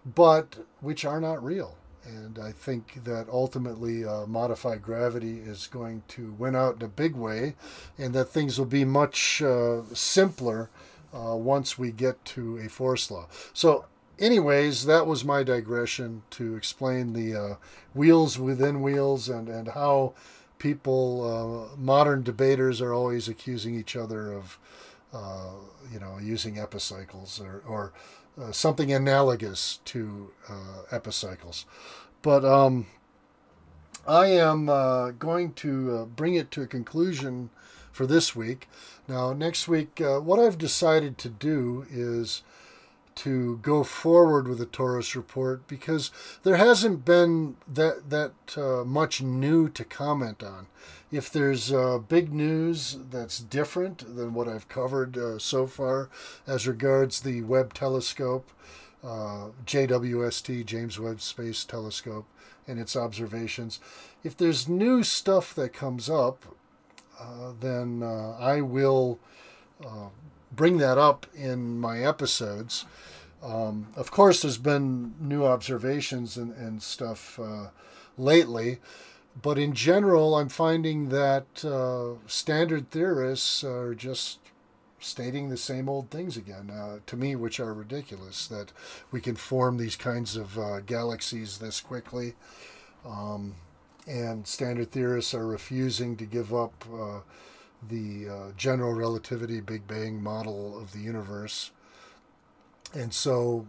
but 0.05 0.59
which 0.81 1.05
are 1.05 1.21
not 1.21 1.45
real. 1.45 1.77
And 2.05 2.39
I 2.39 2.53
think 2.53 3.05
that 3.05 3.29
ultimately 3.31 4.05
uh, 4.05 4.27
modified 4.27 4.83
gravity 4.83 5.39
is 5.39 5.67
going 5.67 6.03
to 6.09 6.33
win 6.33 6.57
out 6.57 6.77
in 6.77 6.83
a 6.83 6.89
big 6.89 7.15
way, 7.15 7.55
and 7.99 8.15
that 8.15 8.31
things 8.31 8.59
will 8.59 8.67
be 8.67 8.85
much 8.85 9.43
uh, 9.43 9.83
simpler 9.93 10.71
uh, 11.15 11.37
once 11.37 11.79
we 11.79 11.91
get 11.91 12.25
to 12.25 12.59
a 12.59 12.69
force 12.69 13.11
law. 13.11 13.29
So, 13.53 13.85
anyways, 14.21 14.85
that 14.87 15.07
was 15.07 15.25
my 15.25 15.43
digression 15.43 16.23
to 16.31 16.55
explain 16.55 17.13
the 17.15 17.35
uh, 17.35 17.55
wheels 17.95 18.39
within 18.39 18.83
wheels 18.83 19.29
and, 19.29 19.49
and 19.49 19.69
how 19.69 20.15
people, 20.59 21.73
uh, 21.73 21.77
modern 21.77 22.23
debaters, 22.23 22.81
are 22.81 22.93
always 22.93 23.29
accusing 23.29 23.75
each 23.75 23.97
other 23.97 24.33
of, 24.33 24.59
uh, 25.13 25.53
you 25.91 25.99
know, 25.99 26.19
using 26.21 26.59
epicycles 26.59 27.41
or, 27.41 27.63
or 27.67 27.93
uh, 28.41 28.53
something 28.53 28.93
analogous 28.93 29.81
to 29.87 30.31
uh, 30.49 30.83
epicycles. 30.93 31.65
But 32.23 32.45
um, 32.45 32.87
I 34.07 34.27
am 34.27 34.69
uh, 34.69 35.11
going 35.13 35.55
to 35.55 36.07
bring 36.15 36.35
it 36.35 36.51
to 36.53 36.63
a 36.63 36.67
conclusion 36.67 37.51
for 37.91 38.07
this 38.07 38.37
week. 38.37 38.69
Now, 39.09 39.33
next 39.33 39.67
week, 39.67 40.01
what 40.01 40.39
I've 40.39 40.59
decided 40.59 41.19
to 41.19 41.29
do 41.29 41.87
is 41.91 42.43
to 43.21 43.59
go 43.59 43.85
forward 43.85 44.49
with 44.49 44.57
the 44.57 44.65
Taurus 44.65 45.15
report 45.15 45.69
because 45.69 46.11
there 46.43 46.57
hasn't 46.57 47.05
been 47.05 47.57
that 47.69 48.09
that 48.09 48.33
uh, 48.57 48.83
much 48.83 49.21
new 49.21 49.69
to 49.69 49.85
comment 49.85 50.43
on. 50.43 50.69
If 51.13 51.31
there's 51.31 51.71
uh, 51.71 51.99
big 51.99 52.33
news 52.33 52.97
that's 53.11 53.39
different 53.39 54.17
than 54.17 54.33
what 54.33 54.49
I've 54.49 54.71
covered 54.71 55.19
uh, 55.19 55.39
so 55.39 55.67
far 55.67 56.09
as 56.47 56.67
regards 56.67 57.21
the 57.21 57.43
Webb 57.43 57.75
telescope, 57.75 58.51
uh, 59.05 59.49
JWST, 59.67 60.65
James 60.65 60.99
Webb 60.99 61.21
Space 61.21 61.65
Telescope, 61.65 62.25
and 62.67 62.81
its 62.81 62.97
observations, 62.97 63.81
if 64.25 64.35
there's 64.35 64.67
new 64.67 65.03
stuff 65.03 65.55
that 65.55 65.75
comes 65.75 66.09
up, 66.09 66.47
uh, 67.21 67.53
then 67.61 68.03
uh, 68.03 68.37
I 68.41 68.63
will 68.63 69.19
bring 70.53 70.79
that 70.79 70.99
up 70.99 71.27
in 71.35 71.79
my 71.79 72.01
episodes. 72.01 72.85
Um, 73.43 73.89
of 73.97 74.11
course, 74.11 74.43
there's 74.43 74.59
been 74.59 75.15
new 75.19 75.45
observations 75.45 76.37
and, 76.37 76.55
and 76.57 76.83
stuff 76.83 77.39
uh, 77.41 77.69
lately, 78.19 78.79
but 79.41 79.59
in 79.59 79.73
general, 79.73 80.37
I'm 80.37 80.49
finding 80.49 81.09
that 81.09 81.65
uh, 81.65 82.19
standard 82.27 82.91
theorists 82.91 83.65
are 83.65 83.95
just 83.95 84.39
stating 84.99 85.49
the 85.49 85.57
same 85.57 85.89
old 85.89 86.11
things 86.11 86.37
again, 86.37 86.71
uh, 86.71 86.99
to 87.07 87.17
me, 87.17 87.35
which 87.35 87.59
are 87.59 87.73
ridiculous 87.73 88.47
that 88.49 88.73
we 89.11 89.21
can 89.21 89.37
form 89.37 89.79
these 89.79 89.97
kinds 89.97 90.37
of 90.37 90.59
uh, 90.59 90.81
galaxies 90.81 91.59
this 91.59 91.81
quickly. 91.81 92.35
Um, 93.07 93.55
and 94.07 94.47
standard 94.47 94.91
theorists 94.91 95.33
are 95.33 95.47
refusing 95.47 96.17
to 96.17 96.27
give 96.27 96.55
up 96.55 96.85
uh, 96.93 97.21
the 97.89 98.29
uh, 98.29 98.53
general 98.57 98.93
relativity 98.93 99.61
Big 99.61 99.87
Bang 99.87 100.23
model 100.23 100.79
of 100.79 100.93
the 100.93 101.01
universe. 101.01 101.71
And 102.93 103.15
so, 103.15 103.67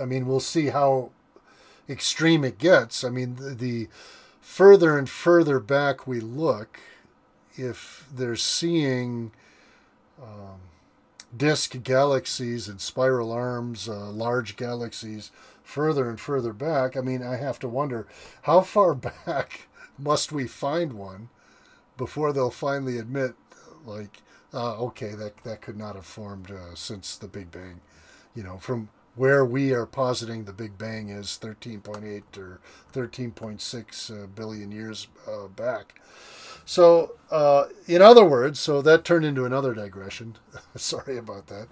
I 0.00 0.04
mean, 0.04 0.26
we'll 0.26 0.40
see 0.40 0.66
how 0.66 1.10
extreme 1.88 2.44
it 2.44 2.58
gets. 2.58 3.04
I 3.04 3.10
mean, 3.10 3.36
the, 3.36 3.54
the 3.54 3.88
further 4.40 4.98
and 4.98 5.08
further 5.08 5.60
back 5.60 6.06
we 6.06 6.20
look, 6.20 6.80
if 7.54 8.08
they're 8.12 8.36
seeing 8.36 9.32
um, 10.20 10.60
disk 11.36 11.82
galaxies 11.82 12.68
and 12.68 12.80
spiral 12.80 13.32
arms, 13.32 13.88
uh, 13.88 14.10
large 14.10 14.56
galaxies 14.56 15.30
further 15.62 16.08
and 16.08 16.18
further 16.18 16.52
back, 16.52 16.96
I 16.96 17.00
mean, 17.00 17.22
I 17.22 17.36
have 17.36 17.58
to 17.60 17.68
wonder 17.68 18.06
how 18.42 18.62
far 18.62 18.94
back 19.26 19.68
must 19.98 20.32
we 20.32 20.46
find 20.46 20.94
one 20.94 21.28
before 21.98 22.32
they'll 22.32 22.50
finally 22.50 22.96
admit, 22.96 23.34
like, 23.84 24.22
uh, 24.54 24.76
okay, 24.78 25.14
that, 25.14 25.36
that 25.44 25.60
could 25.60 25.76
not 25.76 25.94
have 25.94 26.06
formed 26.06 26.50
uh, 26.50 26.74
since 26.74 27.16
the 27.16 27.28
Big 27.28 27.50
Bang. 27.50 27.82
You 28.34 28.42
know, 28.42 28.56
from 28.56 28.88
where 29.14 29.44
we 29.44 29.72
are 29.72 29.84
positing 29.84 30.44
the 30.44 30.52
Big 30.52 30.78
Bang 30.78 31.10
is 31.10 31.38
13.8 31.42 32.38
or 32.38 32.60
13.6 32.94 34.10
uh, 34.10 34.26
billion 34.28 34.72
years 34.72 35.08
uh, 35.30 35.48
back. 35.48 36.00
So, 36.64 37.16
uh, 37.30 37.64
in 37.86 38.00
other 38.00 38.24
words, 38.24 38.60
so 38.60 38.80
that 38.82 39.04
turned 39.04 39.24
into 39.24 39.44
another 39.44 39.74
digression. 39.74 40.36
Sorry 40.76 41.18
about 41.18 41.48
that. 41.48 41.68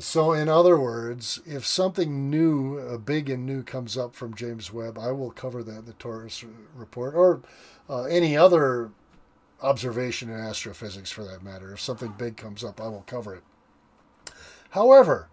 So, 0.00 0.32
in 0.32 0.48
other 0.48 0.78
words, 0.78 1.40
if 1.46 1.64
something 1.64 2.28
new, 2.28 2.78
uh, 2.78 2.98
big 2.98 3.30
and 3.30 3.46
new, 3.46 3.62
comes 3.62 3.96
up 3.96 4.14
from 4.14 4.34
James 4.34 4.72
Webb, 4.72 4.98
I 4.98 5.12
will 5.12 5.30
cover 5.30 5.62
that 5.62 5.78
in 5.78 5.84
the 5.84 5.92
Torus 5.92 6.44
report 6.74 7.14
or 7.14 7.40
uh, 7.88 8.02
any 8.02 8.36
other 8.36 8.90
observation 9.62 10.28
in 10.28 10.38
astrophysics 10.38 11.10
for 11.10 11.24
that 11.24 11.42
matter. 11.42 11.72
If 11.72 11.80
something 11.80 12.14
big 12.18 12.36
comes 12.36 12.64
up, 12.64 12.80
I 12.80 12.88
will 12.88 13.04
cover 13.06 13.34
it. 13.36 13.44
However, 14.70 15.28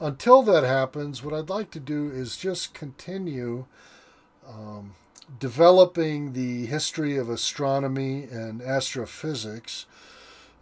until 0.00 0.42
that 0.42 0.64
happens, 0.64 1.22
what 1.22 1.34
I'd 1.34 1.50
like 1.50 1.70
to 1.72 1.80
do 1.80 2.10
is 2.10 2.36
just 2.36 2.74
continue 2.74 3.66
um, 4.48 4.94
developing 5.38 6.32
the 6.32 6.66
history 6.66 7.16
of 7.16 7.28
astronomy 7.28 8.24
and 8.24 8.62
astrophysics, 8.62 9.86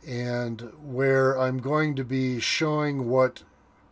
and 0.06 0.72
where 0.82 1.38
I'm 1.38 1.58
going 1.58 1.96
to 1.96 2.04
be 2.04 2.40
showing 2.40 3.08
what 3.08 3.42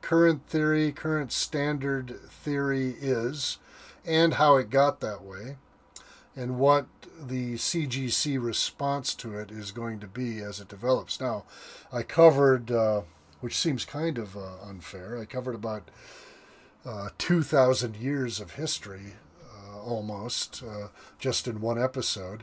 current 0.00 0.46
theory, 0.46 0.92
current 0.92 1.33
standard 1.33 2.20
theory 2.29 2.94
is, 3.00 3.59
and 4.07 4.35
how 4.35 4.57
it 4.57 4.70
got 4.70 5.00
that 5.00 5.22
way, 5.22 5.57
and 6.37 6.59
what 6.59 6.87
the 7.20 7.55
CGC 7.55 8.42
response 8.42 9.14
to 9.14 9.37
it 9.38 9.50
is 9.50 9.72
going 9.72 10.00
to 10.00 10.07
be 10.07 10.40
as 10.40 10.61
it 10.61 10.68
develops. 10.68 11.20
Now, 11.20 11.44
I 11.92 12.03
covered, 12.03 12.70
uh, 12.70 13.03
which 13.40 13.57
seems 13.57 13.85
kind 13.85 14.18
of 14.18 14.37
uh, 14.37 14.62
unfair, 14.62 15.18
I 15.18 15.24
covered 15.24 15.55
about 15.55 15.90
uh, 16.85 17.09
2,000 17.18 17.96
years 17.96 18.40
of 18.40 18.53
history 18.53 19.14
almost 19.85 20.62
uh, 20.62 20.88
just 21.18 21.46
in 21.46 21.61
one 21.61 21.81
episode. 21.81 22.42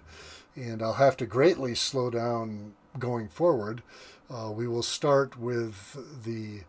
And 0.55 0.81
I'll 0.81 0.93
have 0.93 1.17
to 1.17 1.25
greatly 1.25 1.75
slow 1.75 2.09
down 2.09 2.73
going 2.99 3.27
forward. 3.27 3.81
Uh, 4.29 4.51
we 4.51 4.67
will 4.67 4.83
start 4.83 5.37
with 5.37 6.23
the 6.23 6.61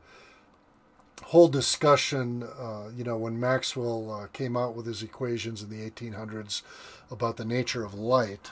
whole 1.27 1.49
discussion, 1.49 2.43
uh, 2.43 2.89
you 2.97 3.05
know, 3.05 3.17
when 3.17 3.39
Maxwell 3.39 4.11
uh, 4.11 4.27
came 4.29 4.57
out 4.57 4.75
with 4.75 4.87
his 4.87 5.03
equations 5.03 5.63
in 5.63 5.71
the 5.71 5.89
1800s 5.89 6.63
about 7.11 7.37
the 7.37 7.45
nature 7.45 7.85
of 7.85 7.95
light. 7.95 8.51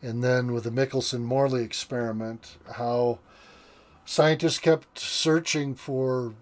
And 0.00 0.22
then 0.22 0.52
with 0.52 0.64
the 0.64 0.70
Michelson 0.70 1.22
Morley 1.24 1.64
experiment, 1.64 2.56
how 2.74 3.18
scientists 4.04 4.58
kept 4.58 4.98
searching 4.98 5.74
for 5.74 6.34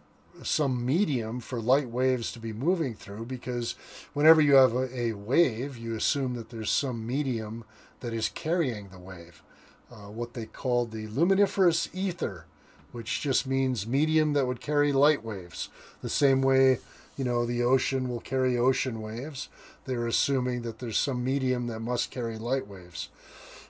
some 0.42 0.84
medium 0.84 1.40
for 1.40 1.60
light 1.60 1.88
waves 1.88 2.30
to 2.32 2.38
be 2.38 2.52
moving 2.52 2.94
through 2.94 3.24
because 3.24 3.74
whenever 4.12 4.40
you 4.40 4.54
have 4.54 4.74
a, 4.74 4.98
a 4.98 5.12
wave, 5.14 5.78
you 5.78 5.94
assume 5.94 6.34
that 6.34 6.50
there's 6.50 6.70
some 6.70 7.06
medium 7.06 7.64
that 8.00 8.12
is 8.12 8.28
carrying 8.28 8.90
the 8.90 8.98
wave. 8.98 9.42
Uh, 9.90 10.10
what 10.10 10.34
they 10.34 10.46
called 10.46 10.90
the 10.90 11.06
luminiferous 11.06 11.88
ether, 11.92 12.44
which 12.92 13.20
just 13.20 13.46
means 13.46 13.86
medium 13.86 14.32
that 14.32 14.46
would 14.46 14.60
carry 14.60 14.92
light 14.92 15.22
waves. 15.22 15.68
The 16.02 16.08
same 16.08 16.42
way, 16.42 16.78
you 17.16 17.24
know, 17.24 17.46
the 17.46 17.62
ocean 17.62 18.08
will 18.08 18.20
carry 18.20 18.58
ocean 18.58 19.00
waves. 19.00 19.48
They're 19.84 20.06
assuming 20.06 20.62
that 20.62 20.80
there's 20.80 20.98
some 20.98 21.22
medium 21.22 21.68
that 21.68 21.80
must 21.80 22.10
carry 22.10 22.36
light 22.36 22.66
waves. 22.66 23.10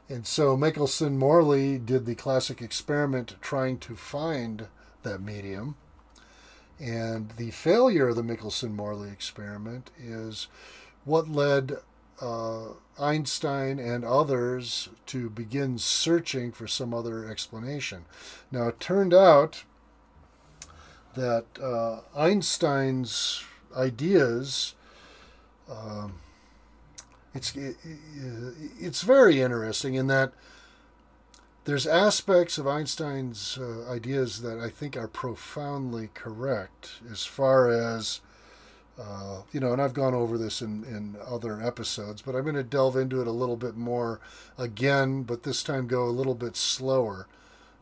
And 0.08 0.26
so 0.26 0.56
Michelson 0.56 1.18
Morley 1.18 1.76
did 1.78 2.06
the 2.06 2.14
classic 2.14 2.62
experiment 2.62 3.36
trying 3.42 3.78
to 3.80 3.94
find 3.94 4.68
that 5.02 5.20
medium 5.20 5.76
and 6.78 7.30
the 7.36 7.50
failure 7.52 8.08
of 8.08 8.16
the 8.16 8.22
Michelson 8.22 8.74
Morley 8.74 9.10
experiment 9.10 9.90
is 9.98 10.48
what 11.04 11.28
led 11.28 11.78
uh, 12.20 12.68
Einstein 12.98 13.78
and 13.78 14.04
others 14.04 14.88
to 15.06 15.28
begin 15.30 15.78
searching 15.78 16.52
for 16.52 16.66
some 16.66 16.94
other 16.94 17.28
explanation. 17.28 18.04
Now, 18.50 18.68
it 18.68 18.80
turned 18.80 19.12
out 19.12 19.64
that 21.14 21.44
uh, 21.62 22.00
Einstein's 22.16 23.44
ideas. 23.76 24.74
Um, 25.70 26.20
it's 27.34 27.54
it, 27.56 27.76
it's 28.78 29.02
very 29.02 29.40
interesting 29.40 29.94
in 29.94 30.06
that 30.06 30.32
there's 31.66 31.86
aspects 31.86 32.58
of 32.58 32.66
Einstein's 32.66 33.58
uh, 33.58 33.90
ideas 33.90 34.40
that 34.42 34.60
I 34.60 34.70
think 34.70 34.96
are 34.96 35.08
profoundly 35.08 36.10
correct 36.14 37.00
as 37.10 37.24
far 37.24 37.68
as, 37.68 38.20
uh, 38.98 39.42
you 39.52 39.60
know, 39.60 39.72
and 39.72 39.82
I've 39.82 39.94
gone 39.94 40.14
over 40.14 40.38
this 40.38 40.62
in, 40.62 40.84
in 40.84 41.16
other 41.26 41.60
episodes, 41.60 42.22
but 42.22 42.34
I'm 42.34 42.44
going 42.44 42.54
to 42.54 42.62
delve 42.62 42.96
into 42.96 43.20
it 43.20 43.26
a 43.26 43.32
little 43.32 43.56
bit 43.56 43.76
more 43.76 44.20
again, 44.56 45.22
but 45.22 45.42
this 45.42 45.62
time 45.62 45.86
go 45.86 46.04
a 46.04 46.10
little 46.10 46.34
bit 46.34 46.56
slower 46.56 47.26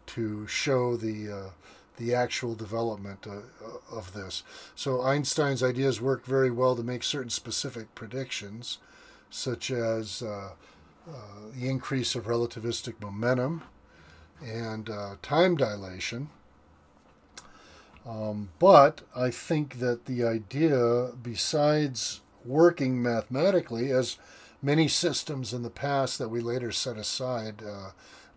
to 0.06 0.46
show 0.46 0.96
the. 0.96 1.30
Uh, 1.30 1.50
the 1.96 2.12
actual 2.12 2.54
development 2.56 3.26
uh, 3.26 3.96
of 3.96 4.14
this. 4.14 4.42
So 4.74 5.02
Einstein's 5.02 5.62
ideas 5.62 6.00
work 6.00 6.24
very 6.24 6.50
well 6.50 6.74
to 6.74 6.82
make 6.82 7.04
certain 7.04 7.30
specific 7.30 7.94
predictions, 7.94 8.78
such 9.30 9.70
as 9.70 10.22
uh, 10.22 10.50
uh, 11.08 11.12
the 11.54 11.68
increase 11.68 12.14
of 12.14 12.24
relativistic 12.24 13.00
momentum, 13.00 13.62
and 14.44 14.90
uh, 14.90 15.16
time 15.22 15.56
dilation. 15.56 16.30
Um, 18.06 18.50
but 18.58 19.02
I 19.16 19.30
think 19.30 19.78
that 19.78 20.04
the 20.04 20.24
idea, 20.24 21.12
besides 21.22 22.20
working 22.44 23.02
mathematically, 23.02 23.90
as 23.90 24.18
many 24.60 24.88
systems 24.88 25.52
in 25.52 25.62
the 25.62 25.70
past 25.70 26.18
that 26.18 26.28
we 26.28 26.40
later 26.40 26.70
set 26.70 26.96
aside 26.96 27.62
uh, 27.62 27.90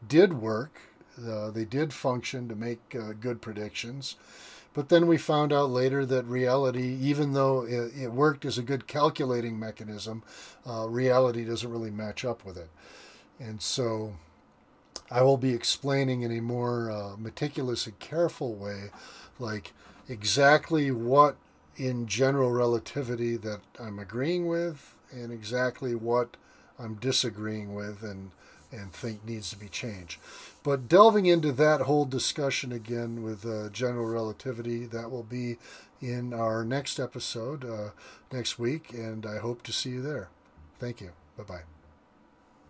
did 0.07 0.33
work, 0.33 0.79
uh, 1.25 1.49
they 1.51 1.65
did 1.65 1.93
function 1.93 2.47
to 2.47 2.55
make 2.55 2.95
uh, 2.95 3.13
good 3.19 3.41
predictions. 3.41 4.15
But 4.73 4.89
then 4.89 5.07
we 5.07 5.17
found 5.17 5.51
out 5.51 5.71
later 5.71 6.05
that 6.05 6.25
reality, 6.25 6.95
even 7.01 7.33
though 7.33 7.65
it, 7.65 7.91
it 7.97 8.11
worked 8.11 8.45
as 8.45 8.59
a 8.59 8.61
good 8.61 8.85
calculating 8.85 9.57
mechanism, 9.57 10.21
uh, 10.69 10.87
reality 10.87 11.43
doesn't 11.43 11.71
really 11.71 11.89
match 11.89 12.23
up 12.23 12.45
with 12.45 12.57
it. 12.57 12.69
And 13.39 13.61
so 13.61 14.13
I 15.09 15.23
will 15.23 15.37
be 15.37 15.53
explaining 15.53 16.21
in 16.21 16.31
a 16.31 16.41
more 16.41 16.91
uh, 16.91 17.15
meticulous 17.17 17.87
and 17.87 17.97
careful 17.97 18.53
way, 18.53 18.91
like 19.39 19.73
exactly 20.07 20.91
what 20.91 21.35
in 21.75 22.07
general 22.07 22.51
relativity 22.51 23.37
that 23.37 23.59
I'm 23.79 23.99
agreeing 23.99 24.47
with 24.47 24.95
and 25.11 25.31
exactly 25.31 25.95
what 25.95 26.37
I'm 26.79 26.95
disagreeing 26.95 27.73
with 27.73 28.03
and, 28.03 28.31
and 28.71 28.91
think 28.91 29.25
needs 29.25 29.49
to 29.51 29.57
be 29.57 29.69
changed. 29.69 30.19
But 30.63 30.89
delving 30.89 31.25
into 31.25 31.51
that 31.53 31.81
whole 31.81 32.05
discussion 32.05 32.71
again 32.71 33.23
with 33.23 33.45
uh, 33.45 33.69
general 33.69 34.05
relativity, 34.05 34.85
that 34.85 35.11
will 35.11 35.23
be 35.23 35.57
in 36.01 36.33
our 36.33 36.63
next 36.63 36.99
episode 36.99 37.63
uh, 37.63 37.89
next 38.31 38.59
week, 38.59 38.91
and 38.93 39.25
I 39.25 39.37
hope 39.37 39.63
to 39.63 39.71
see 39.71 39.91
you 39.91 40.01
there. 40.01 40.29
Thank 40.79 41.01
you. 41.01 41.11
Bye 41.37 41.43
bye. 41.43 41.76